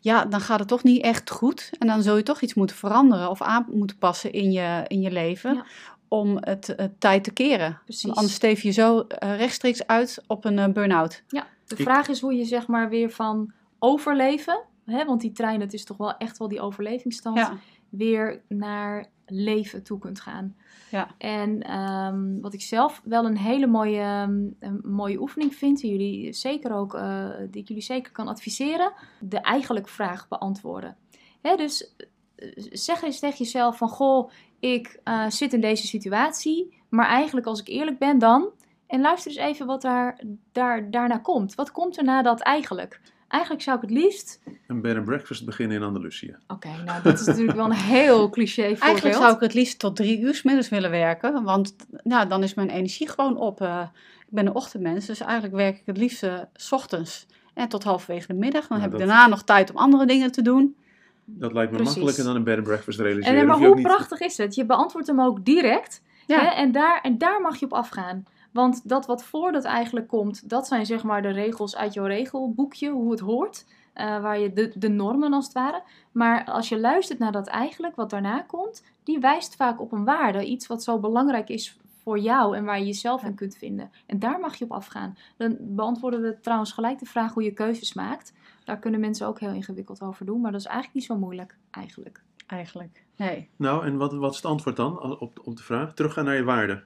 ja, 0.00 0.24
dan 0.24 0.40
gaat 0.40 0.58
het 0.58 0.68
toch 0.68 0.82
niet 0.82 1.02
echt 1.02 1.30
goed. 1.30 1.70
En 1.78 1.86
dan 1.86 2.02
zul 2.02 2.16
je 2.16 2.22
toch 2.22 2.40
iets 2.40 2.54
moeten 2.54 2.76
veranderen 2.76 3.30
of 3.30 3.42
aan 3.42 3.66
moeten 3.72 3.98
passen 3.98 4.32
in 4.32 4.52
je, 4.52 4.84
in 4.86 5.00
je 5.00 5.10
leven 5.10 5.54
Ja. 5.54 5.64
om 6.08 6.36
het, 6.40 6.72
het 6.76 7.00
tijd 7.00 7.24
te 7.24 7.32
keren. 7.32 7.80
Precies. 7.84 8.02
Want 8.02 8.16
anders 8.16 8.34
steef 8.34 8.62
je 8.62 8.70
zo 8.70 9.00
eh, 9.00 9.36
rechtstreeks 9.36 9.86
uit 9.86 10.22
op 10.26 10.44
een 10.44 10.58
eh, 10.58 10.68
burn-out. 10.68 11.22
Ja, 11.28 11.46
de 11.66 11.74
Ik- 11.76 11.82
vraag 11.82 12.08
is 12.08 12.20
hoe 12.20 12.34
je 12.34 12.44
zeg 12.44 12.66
maar 12.66 12.88
weer 12.88 13.10
van 13.10 13.52
overleven, 13.78 14.62
hè, 14.84 15.04
want 15.04 15.20
die 15.20 15.32
trein, 15.32 15.60
het 15.60 15.72
is 15.72 15.84
toch 15.84 15.96
wel 15.96 16.16
echt 16.16 16.38
wel 16.38 16.48
die 16.48 16.60
overlevingsstand, 16.60 17.36
Ja, 17.38 17.56
weer 17.88 18.42
naar 18.48 19.06
leven 19.26 19.82
toe 19.82 19.98
kunt 19.98 20.20
gaan. 20.20 20.56
Ja. 20.90 21.08
En 21.18 21.62
ehm, 21.62 22.40
wat 22.40 22.54
ik 22.54 22.60
zelf 22.62 23.00
wel 23.04 23.24
een 23.24 23.36
hele 23.36 23.66
mooie, 23.66 24.00
ehm, 24.00 24.46
een 24.60 24.80
mooie 24.82 25.20
oefening 25.20 25.54
vind, 25.54 25.80
die, 25.80 25.90
jullie 25.90 26.32
zeker 26.32 26.72
ook, 26.72 26.94
eh, 26.94 27.28
die 27.50 27.62
ik 27.62 27.68
jullie 27.68 27.82
zeker 27.82 28.12
kan 28.12 28.28
adviseren, 28.28 28.92
de 29.20 29.38
eigenlijk 29.40 29.88
vraag 29.88 30.28
beantwoorden. 30.28 30.96
Hè, 31.42 31.56
dus 31.56 31.94
eh, 32.36 32.48
zeg 32.70 33.02
eens 33.02 33.18
tegen 33.18 33.38
jezelf 33.38 33.76
van, 33.76 33.88
goh, 33.88 34.30
ik 34.60 35.00
eh, 35.04 35.28
zit 35.28 35.52
in 35.52 35.60
deze 35.60 35.86
situatie, 35.86 36.82
maar 36.88 37.06
eigenlijk 37.06 37.46
als 37.46 37.60
ik 37.60 37.68
eerlijk 37.68 37.98
ben 37.98 38.18
dan, 38.18 38.48
en 38.86 39.00
luister 39.00 39.30
eens 39.30 39.40
even 39.40 39.66
wat 39.66 39.82
daar, 39.82 40.18
daar, 40.52 40.90
daarna 40.90 41.18
komt. 41.18 41.54
Wat 41.54 41.70
komt 41.72 41.96
er 41.98 42.04
na 42.04 42.22
dat 42.22 42.40
eigenlijk? 42.40 43.00
Eigenlijk 43.28 43.62
zou 43.64 43.76
ik 43.76 43.82
het 43.82 43.90
liefst... 43.90 44.40
Een 44.66 44.80
bed 44.80 44.96
and 44.96 45.04
breakfast 45.04 45.44
beginnen 45.44 45.76
in 45.76 45.82
Andalusië. 45.82 46.36
Oké, 46.48 46.68
nou 46.84 47.02
dat 47.02 47.20
is 47.20 47.26
natuurlijk 47.26 47.56
wel 47.56 47.64
een 47.64 47.72
heel 47.72 48.30
cliché 48.30 48.62
voorbeeld. 48.68 48.80
Eigenlijk 48.82 49.16
zou 49.16 49.34
ik 49.34 49.40
het 49.40 49.54
liefst 49.54 49.78
tot 49.78 49.96
drie 49.96 50.20
uur 50.20 50.34
's 50.34 50.42
middags 50.42 50.68
willen 50.68 50.90
werken, 50.90 51.42
want 51.42 51.76
nou, 52.02 52.28
dan 52.28 52.42
is 52.42 52.54
mijn 52.54 52.70
energie 52.70 53.08
gewoon 53.08 53.36
op. 53.36 53.60
eh, 53.60 53.80
ik 54.20 54.40
ben 54.40 54.46
een 54.46 54.54
ochtendmens, 54.54 55.06
dus 55.06 55.20
eigenlijk 55.20 55.54
werk 55.54 55.76
ik 55.76 55.82
het 55.86 55.96
liefst 55.96 56.26
's 56.56 56.72
ochtends 56.72 57.26
en 57.54 57.68
tot 57.68 57.84
halverwege 57.84 58.26
de 58.26 58.34
middag. 58.34 58.66
Dan 58.66 58.80
heb 58.80 58.92
ik 58.92 58.98
daarna 58.98 59.26
nog 59.26 59.42
tijd 59.42 59.70
om 59.70 59.76
andere 59.76 60.06
dingen 60.06 60.32
te 60.32 60.42
doen. 60.42 60.76
Dat 61.24 61.52
lijkt 61.52 61.70
me 61.70 61.76
Precies. 61.76 61.94
makkelijker 61.94 62.24
dan 62.24 62.36
een 62.36 62.44
bed 62.44 62.56
and 62.56 62.66
breakfast 62.66 62.98
realiseren. 62.98 63.40
En, 63.40 63.46
maar 63.46 63.56
hoe 63.56 63.74
niet- 63.74 63.82
prachtig 63.86 64.20
is 64.20 64.36
het? 64.36 64.54
Je 64.54 64.64
beantwoordt 64.66 65.06
hem 65.06 65.20
ook 65.20 65.44
direct. 65.44 66.02
Ja. 66.26 66.40
Hè? 66.40 66.46
En, 66.46 66.72
daar, 66.72 67.00
en 67.02 67.18
daar 67.18 67.40
mag 67.40 67.56
je 67.56 67.64
op 67.64 67.72
afgaan. 67.72 68.24
Want 68.54 68.88
dat 68.88 69.06
wat 69.06 69.24
voor 69.24 69.52
dat 69.52 69.64
eigenlijk 69.64 70.08
komt, 70.08 70.48
dat 70.48 70.66
zijn 70.66 70.86
zeg 70.86 71.02
maar 71.02 71.22
de 71.22 71.28
regels 71.30 71.76
uit 71.76 71.94
jouw 71.94 72.04
regelboekje, 72.06 72.90
hoe 72.90 73.10
het 73.10 73.20
hoort. 73.20 73.64
eh, 73.92 74.20
waar 74.22 74.38
je 74.38 74.52
de, 74.52 74.72
de 74.74 74.88
normen 74.88 75.32
als 75.32 75.44
het 75.44 75.54
ware. 75.54 75.82
Maar 76.12 76.44
als 76.44 76.68
je 76.68 76.80
luistert 76.80 77.18
naar 77.18 77.32
dat 77.32 77.46
eigenlijk, 77.46 77.96
wat 77.96 78.10
daarna 78.10 78.40
komt, 78.40 78.84
die 79.04 79.18
wijst 79.18 79.56
vaak 79.56 79.80
op 79.80 79.92
een 79.92 80.04
waarde. 80.04 80.44
Iets 80.46 80.66
wat 80.66 80.82
zo 80.82 80.98
belangrijk 80.98 81.48
is 81.48 81.78
voor 82.02 82.18
jou 82.18 82.56
en 82.56 82.64
waar 82.64 82.78
je 82.78 82.84
jezelf 82.86 83.22
in 83.22 83.34
kunt 83.34 83.56
vinden. 83.56 83.90
En 84.06 84.18
daar 84.18 84.40
mag 84.40 84.56
je 84.56 84.64
op 84.64 84.72
afgaan. 84.72 85.16
Dan 85.36 85.56
beantwoorden 85.60 86.22
we 86.22 86.40
trouwens 86.40 86.72
gelijk 86.72 86.98
de 86.98 87.06
vraag 87.06 87.34
hoe 87.34 87.42
je 87.42 87.52
keuzes 87.52 87.94
maakt. 87.94 88.32
Daar 88.64 88.78
kunnen 88.78 89.00
mensen 89.00 89.26
ook 89.26 89.40
heel 89.40 89.52
ingewikkeld 89.52 90.02
over 90.02 90.26
doen, 90.26 90.40
maar 90.40 90.52
dat 90.52 90.60
is 90.60 90.66
eigenlijk 90.66 90.96
niet 90.96 91.04
zo 91.04 91.16
moeilijk, 91.16 91.56
eigenlijk. 91.70 92.22
Eigenlijk. 92.46 93.04
Nee. 93.16 93.48
Nou, 93.56 93.86
en 93.86 93.96
wat, 93.96 94.12
wat 94.14 94.30
is 94.30 94.36
het 94.36 94.46
antwoord 94.46 94.76
dan 94.76 95.18
op, 95.20 95.40
op 95.44 95.56
de 95.56 95.62
vraag? 95.62 95.94
Teruggaan 95.94 96.24
naar 96.24 96.36
je 96.36 96.44
waarde. 96.44 96.82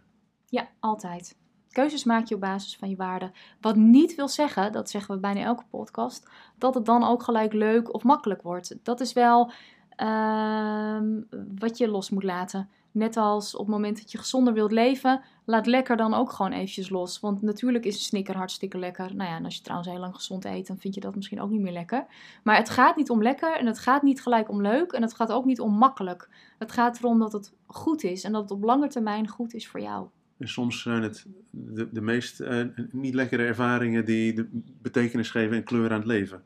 Ja, 0.47 0.69
altijd. 0.81 1.37
Keuzes 1.79 2.05
maak 2.05 2.27
je 2.27 2.35
op 2.35 2.41
basis 2.41 2.77
van 2.77 2.89
je 2.89 2.97
waarden. 2.97 3.33
Wat 3.61 3.77
niet 3.77 4.15
wil 4.15 4.29
zeggen, 4.29 4.73
dat 4.73 4.91
zeggen 4.91 5.15
we 5.15 5.21
bijna 5.21 5.41
elke 5.41 5.65
podcast, 5.71 6.29
dat 6.57 6.75
het 6.75 6.85
dan 6.85 7.05
ook 7.05 7.23
gelijk 7.23 7.53
leuk 7.53 7.95
of 7.95 8.03
makkelijk 8.03 8.43
wordt. 8.43 8.77
Dat 8.83 9.01
is 9.01 9.13
wel 9.13 9.51
ehm, 9.91 11.21
wat 11.59 11.79
je 11.79 11.89
los 11.89 12.11
moet 12.11 12.23
laten. 12.23 12.69
Net 12.91 13.17
als 13.17 13.55
op 13.55 13.61
het 13.61 13.69
moment 13.69 13.99
dat 13.99 14.13
je 14.13 14.19
gezonder 14.19 14.53
wilt 14.53 14.73
leven, 14.73 15.21
laat 15.45 15.67
lekker 15.67 15.97
dan 15.97 16.15
ook 16.15 16.33
gewoon 16.33 16.53
eventjes 16.53 16.89
los. 16.89 17.21
Want 17.21 17.43
natuurlijk 17.43 17.85
is 17.85 17.95
een 17.95 18.01
snicker 18.01 18.37
hartstikke 18.37 18.79
lekker. 18.79 19.15
Nou 19.15 19.31
ja, 19.31 19.37
en 19.37 19.45
als 19.45 19.57
je 19.57 19.63
trouwens 19.63 19.91
heel 19.91 20.01
lang 20.01 20.15
gezond 20.15 20.45
eet, 20.45 20.67
dan 20.67 20.79
vind 20.79 20.95
je 20.95 21.01
dat 21.01 21.15
misschien 21.15 21.41
ook 21.41 21.51
niet 21.51 21.61
meer 21.61 21.73
lekker. 21.73 22.07
Maar 22.43 22.57
het 22.57 22.71
gaat 22.71 22.97
niet 22.97 23.11
om 23.11 23.23
lekker 23.23 23.59
en 23.59 23.67
het 23.67 23.79
gaat 23.79 24.03
niet 24.03 24.23
gelijk 24.23 24.49
om 24.49 24.63
leuk 24.63 24.93
en 24.93 25.03
het 25.03 25.15
gaat 25.15 25.33
ook 25.33 25.45
niet 25.45 25.61
om 25.61 25.73
makkelijk. 25.73 26.29
Het 26.59 26.73
gaat 26.73 26.99
erom 26.99 27.19
dat 27.19 27.33
het 27.33 27.55
goed 27.67 28.05
is 28.05 28.25
en 28.25 28.33
dat 28.33 28.43
het 28.43 28.51
op 28.51 28.63
lange 28.63 28.89
termijn 28.89 29.29
goed 29.29 29.55
is 29.55 29.69
voor 29.69 29.81
jou. 29.81 30.09
En 30.39 30.49
soms 30.49 30.83
zijn 30.83 31.03
het 31.03 31.27
de, 31.51 31.89
de 31.93 32.01
meest 32.01 32.41
eh, 32.41 32.65
niet 32.91 33.15
lekkere 33.15 33.45
ervaringen 33.45 34.05
die 34.05 34.33
de 34.33 34.49
betekenis 34.83 35.31
geven 35.31 35.57
en 35.57 35.65
kleur 35.65 35.91
aan 35.91 35.99
het 35.99 36.07
leven. 36.07 36.43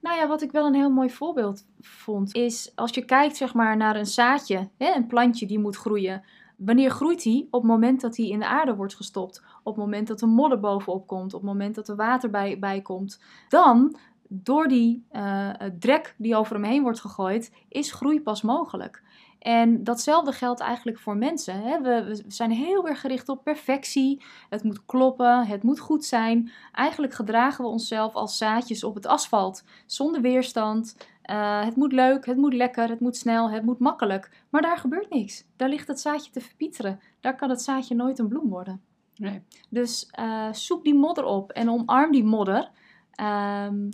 Nou 0.00 0.16
ja, 0.16 0.28
wat 0.28 0.42
ik 0.42 0.52
wel 0.52 0.66
een 0.66 0.74
heel 0.74 0.90
mooi 0.90 1.10
voorbeeld 1.10 1.66
vond, 1.80 2.34
is 2.34 2.72
als 2.74 2.94
je 2.94 3.04
kijkt 3.04 3.36
zeg 3.36 3.54
maar 3.54 3.76
naar 3.76 3.96
een 3.96 4.06
zaadje, 4.06 4.68
hè, 4.76 4.94
een 4.94 5.06
plantje 5.06 5.46
die 5.46 5.58
moet 5.58 5.76
groeien. 5.76 6.22
Wanneer 6.56 6.90
groeit 6.90 7.22
die? 7.22 7.48
Op 7.50 7.60
het 7.62 7.70
moment 7.70 8.00
dat 8.00 8.16
hij 8.16 8.26
in 8.26 8.38
de 8.38 8.46
aarde 8.46 8.74
wordt 8.74 8.94
gestopt. 8.94 9.42
Op 9.62 9.74
het 9.76 9.84
moment 9.84 10.08
dat 10.08 10.20
er 10.20 10.28
modder 10.28 10.60
bovenop 10.60 11.06
komt. 11.06 11.34
Op 11.34 11.40
het 11.40 11.50
moment 11.50 11.74
dat 11.74 11.88
er 11.88 11.96
water 11.96 12.30
bij, 12.58 12.80
komt. 12.82 13.20
Dan, 13.48 13.96
door 14.28 14.68
die 14.68 15.04
eh, 15.10 15.50
drek 15.78 16.14
die 16.18 16.36
over 16.36 16.54
hem 16.54 16.64
heen 16.64 16.82
wordt 16.82 17.00
gegooid, 17.00 17.52
is 17.68 17.92
groei 17.92 18.20
pas 18.22 18.42
mogelijk. 18.42 19.02
En 19.40 19.84
datzelfde 19.84 20.32
geldt 20.32 20.60
eigenlijk 20.60 20.98
voor 20.98 21.16
mensen. 21.16 21.62
Hè? 21.62 21.80
We, 21.80 22.04
we 22.06 22.32
zijn 22.32 22.50
heel 22.50 22.88
erg 22.88 23.00
gericht 23.00 23.28
op 23.28 23.44
perfectie. 23.44 24.22
Het 24.48 24.62
moet 24.62 24.84
kloppen, 24.84 25.46
het 25.46 25.62
moet 25.62 25.78
goed 25.78 26.04
zijn. 26.04 26.50
Eigenlijk 26.72 27.14
gedragen 27.14 27.64
we 27.64 27.70
onszelf 27.70 28.14
als 28.14 28.36
zaadjes 28.36 28.84
op 28.84 28.94
het 28.94 29.06
asfalt, 29.06 29.64
zonder 29.86 30.20
weerstand. 30.20 30.96
Eh, 31.22 31.64
het 31.64 31.76
moet 31.76 31.92
leuk, 31.92 32.26
het 32.26 32.36
moet 32.36 32.54
lekker, 32.54 32.88
het 32.88 33.00
moet 33.00 33.16
snel, 33.16 33.50
het 33.50 33.62
moet 33.62 33.78
makkelijk. 33.78 34.30
Maar 34.50 34.62
daar 34.62 34.78
gebeurt 34.78 35.10
niks. 35.10 35.44
Daar 35.56 35.68
ligt 35.68 35.88
het 35.88 36.00
zaadje 36.00 36.30
te 36.30 36.40
verpieteren. 36.40 37.00
Daar 37.20 37.36
kan 37.36 37.50
het 37.50 37.62
zaadje 37.62 37.94
nooit 37.94 38.18
een 38.18 38.28
bloem 38.28 38.48
worden. 38.48 38.80
nee. 39.16 39.42
Dus 39.68 40.08
eh, 40.10 40.52
zoek 40.52 40.84
die 40.84 40.94
modder 40.94 41.24
op 41.24 41.50
en 41.50 41.70
omarm 41.70 42.12
die 42.12 42.24
modder. 42.24 42.70
Ehm, 43.10 43.90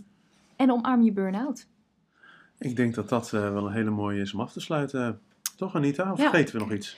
en 0.56 0.72
omarm 0.72 1.02
je 1.02 1.12
burn-out. 1.12 1.66
Ik 2.58 2.76
denk 2.76 2.94
dat 2.94 3.08
dat 3.08 3.32
eh, 3.32 3.52
wel 3.52 3.66
een 3.66 3.72
hele 3.72 3.90
mooie 3.90 4.20
is 4.20 4.34
om 4.34 4.40
af 4.40 4.52
te 4.52 4.60
sluiten. 4.60 5.20
Toch 5.56 5.74
Anita? 5.74 6.12
Of 6.12 6.18
Ja. 6.18 6.30
vergeten 6.30 6.54
we 6.54 6.60
nog 6.60 6.72
iets? 6.72 6.96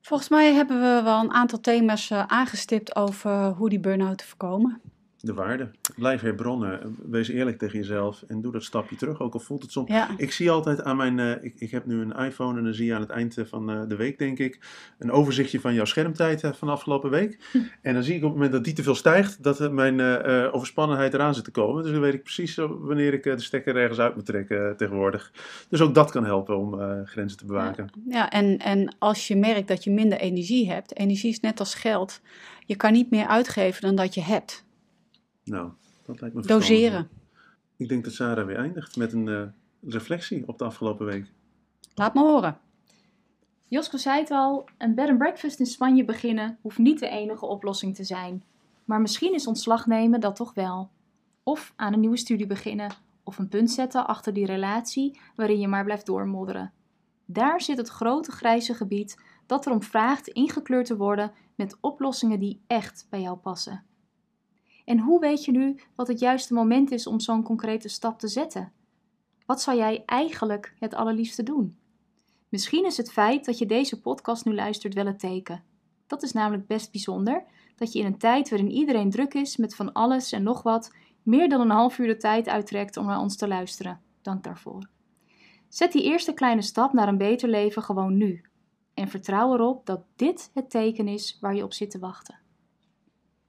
Volgens 0.00 0.28
mij 0.28 0.52
hebben 0.54 0.80
we 0.80 1.02
wel 1.02 1.20
een 1.20 1.32
aantal 1.32 1.60
thema's 1.60 2.10
eh, 2.10 2.24
aangestipt 2.26 2.96
over 2.96 3.46
hoe 3.48 3.68
die 3.68 3.80
burn-out 3.80 4.18
te 4.18 4.24
voorkomen. 4.26 4.80
De 5.20 5.34
waarde. 5.34 5.70
Blijf 5.96 6.20
herbronnen. 6.20 6.96
Wees 7.10 7.28
eerlijk 7.28 7.58
tegen 7.58 7.78
jezelf 7.78 8.24
en 8.28 8.40
doe 8.40 8.52
dat 8.52 8.62
stapje 8.64 8.96
terug. 8.96 9.20
Ook 9.20 9.34
al 9.34 9.40
voelt 9.40 9.62
het 9.62 9.72
soms 9.72 9.90
Ja, 9.90 10.08
Ik 10.16 10.32
zie 10.32 10.50
altijd 10.50 10.82
aan 10.82 10.96
mijn. 10.96 11.18
eh, 11.18 11.44
ik, 11.44 11.54
ik 11.58 11.70
heb 11.70 11.86
nu 11.86 12.00
een 12.00 12.12
iPhone 12.12 12.58
en 12.58 12.64
dan 12.64 12.74
zie 12.74 12.86
je 12.86 12.94
aan 12.94 13.00
het 13.00 13.10
eind 13.10 13.38
eh, 13.38 13.44
van 13.44 13.70
eh, 13.70 13.80
de 13.88 13.96
week, 13.96 14.18
denk 14.18 14.38
ik, 14.38 14.58
een 14.98 15.10
overzichtje 15.10 15.60
van 15.60 15.74
jouw 15.74 15.84
schermtijd 15.84 16.44
eh, 16.44 16.52
van 16.52 16.68
afgelopen 16.68 17.10
week. 17.10 17.38
En 17.82 17.94
dan 17.94 18.02
zie 18.02 18.14
ik 18.14 18.22
op 18.22 18.24
het 18.28 18.34
moment 18.34 18.52
dat 18.52 18.64
die 18.64 18.72
te 18.72 18.82
veel 18.82 18.94
stijgt, 18.94 19.42
dat 19.42 19.72
mijn 19.72 20.00
overspannenheid 20.52 21.14
eraan 21.14 21.34
zit 21.34 21.44
te 21.44 21.50
komen. 21.50 21.82
Dus 21.82 21.92
dan 21.92 22.00
weet 22.00 22.14
ik 22.14 22.22
precies 22.22 22.54
wanneer 22.56 23.12
ik 23.12 23.22
de 23.22 23.40
stekker 23.40 23.76
ergens 23.76 23.98
uit 23.98 24.14
moet 24.14 24.26
trekken 24.26 24.76
tegenwoordig. 24.76 25.32
Dus 25.68 25.80
ook 25.80 25.94
dat 25.94 26.10
kan 26.10 26.24
helpen 26.24 26.58
om 26.58 27.04
grenzen 27.04 27.38
te 27.38 27.46
bewaken. 27.46 27.90
ja 28.08 28.30
en, 28.30 28.58
en 28.58 28.94
als 28.98 29.28
je 29.28 29.36
merkt 29.36 29.68
dat 29.68 29.84
je 29.84 29.90
minder 29.90 30.18
energie 30.18 30.70
hebt, 30.70 30.96
energie 30.98 31.30
is 31.30 31.40
net 31.40 31.58
als 31.60 31.74
geld. 31.74 32.20
Je 32.66 32.76
kan 32.76 32.92
niet 32.92 33.10
meer 33.10 33.26
uitgeven 33.26 33.80
dan 33.82 33.94
dat 33.94 34.14
je 34.14 34.22
hebt. 34.22 34.66
Nou, 35.50 35.70
dat 36.04 36.20
lijkt 36.20 36.36
me 36.36 36.42
verstandig. 36.42 36.68
Doseren. 36.68 37.08
Ik 37.76 37.88
denk 37.88 38.04
dat 38.04 38.12
Sarah 38.12 38.46
weer 38.46 38.56
eindigt 38.56 38.96
met 38.96 39.12
een 39.12 39.28
eh, 39.28 39.42
reflectie 39.80 40.48
op 40.48 40.58
de 40.58 40.64
afgelopen 40.64 41.06
week. 41.06 41.32
Laat 41.94 42.14
me 42.14 42.20
horen. 42.20 42.58
Josko 43.68 43.96
zei 43.96 44.20
het 44.20 44.30
al, 44.30 44.68
een 44.78 44.94
bed 44.94 45.08
and 45.08 45.18
breakfast 45.18 45.60
in 45.60 45.66
Spanje 45.66 46.04
beginnen 46.04 46.58
hoeft 46.60 46.78
niet 46.78 46.98
de 46.98 47.08
enige 47.08 47.46
oplossing 47.46 47.94
te 47.94 48.04
zijn. 48.04 48.44
Maar 48.84 49.00
misschien 49.00 49.34
is 49.34 49.46
ontslag 49.46 49.86
nemen 49.86 50.20
dat 50.20 50.36
toch 50.36 50.54
wel. 50.54 50.90
Of 51.42 51.72
aan 51.76 51.92
een 51.92 52.00
nieuwe 52.00 52.16
studie 52.16 52.46
beginnen, 52.46 52.92
of 53.22 53.38
een 53.38 53.48
punt 53.48 53.70
zetten 53.70 54.06
achter 54.06 54.32
die 54.32 54.46
relatie 54.46 55.20
waarin 55.34 55.60
je 55.60 55.68
maar 55.68 55.84
blijft 55.84 56.06
doormodderen. 56.06 56.72
Daar 57.24 57.60
zit 57.60 57.76
het 57.76 57.88
grote 57.88 58.30
grijze 58.30 58.74
gebied 58.74 59.22
dat 59.46 59.66
erom 59.66 59.82
vraagt 59.82 60.28
ingekleurd 60.28 60.86
te 60.86 60.96
worden 60.96 61.32
met 61.54 61.76
oplossingen 61.80 62.38
die 62.38 62.60
echt 62.66 63.06
bij 63.10 63.20
jou 63.20 63.36
passen. 63.36 63.84
En 64.88 64.98
hoe 64.98 65.20
weet 65.20 65.44
je 65.44 65.52
nu 65.52 65.80
wat 65.94 66.08
het 66.08 66.18
juiste 66.18 66.54
moment 66.54 66.90
is 66.90 67.06
om 67.06 67.20
zo'n 67.20 67.42
concrete 67.42 67.88
stap 67.88 68.18
te 68.18 68.28
zetten? 68.28 68.72
Wat 69.46 69.62
zou 69.62 69.76
jij 69.76 70.02
eigenlijk 70.06 70.74
het 70.78 70.94
allerliefste 70.94 71.42
doen? 71.42 71.78
Misschien 72.48 72.86
is 72.86 72.96
het 72.96 73.12
feit 73.12 73.44
dat 73.44 73.58
je 73.58 73.66
deze 73.66 74.00
podcast 74.00 74.44
nu 74.44 74.54
luistert 74.54 74.94
wel 74.94 75.06
het 75.06 75.18
teken. 75.18 75.64
Dat 76.06 76.22
is 76.22 76.32
namelijk 76.32 76.66
best 76.66 76.92
bijzonder 76.92 77.44
dat 77.76 77.92
je 77.92 77.98
in 77.98 78.06
een 78.06 78.18
tijd 78.18 78.50
waarin 78.50 78.70
iedereen 78.70 79.10
druk 79.10 79.34
is 79.34 79.56
met 79.56 79.74
van 79.74 79.92
alles 79.92 80.32
en 80.32 80.42
nog 80.42 80.62
wat, 80.62 80.94
meer 81.22 81.48
dan 81.48 81.60
een 81.60 81.70
half 81.70 81.98
uur 81.98 82.06
de 82.06 82.16
tijd 82.16 82.48
uittrekt 82.48 82.96
om 82.96 83.06
naar 83.06 83.20
ons 83.20 83.36
te 83.36 83.48
luisteren. 83.48 84.00
Dank 84.22 84.44
daarvoor. 84.44 84.88
Zet 85.68 85.92
die 85.92 86.02
eerste 86.02 86.32
kleine 86.32 86.62
stap 86.62 86.92
naar 86.92 87.08
een 87.08 87.18
beter 87.18 87.48
leven 87.48 87.82
gewoon 87.82 88.16
nu. 88.16 88.44
En 88.94 89.08
vertrouw 89.08 89.54
erop 89.54 89.86
dat 89.86 90.04
dit 90.16 90.50
het 90.54 90.70
teken 90.70 91.08
is 91.08 91.38
waar 91.40 91.54
je 91.54 91.64
op 91.64 91.72
zit 91.72 91.90
te 91.90 91.98
wachten. 91.98 92.46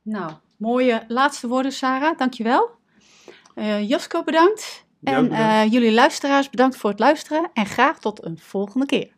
Nou, 0.02 0.32
mooie 0.58 1.04
laatste 1.08 1.48
woorden, 1.48 1.72
Sarah. 1.72 2.18
Dankjewel. 2.18 2.70
Uh, 3.56 3.90
Josko, 3.90 4.24
bedankt. 4.24 4.86
Ja, 5.00 5.14
en 5.14 5.24
bedankt. 5.24 5.44
eh, 5.66 5.72
jullie 5.72 5.92
luisteraars, 5.94 6.50
bedankt 6.50 6.78
voor 6.78 6.90
het 6.90 7.00
luisteren. 7.00 7.50
En 7.54 7.66
graag 7.66 8.00
tot 8.00 8.26
een 8.26 8.40
volgende 8.40 8.86
keer. 8.86 9.18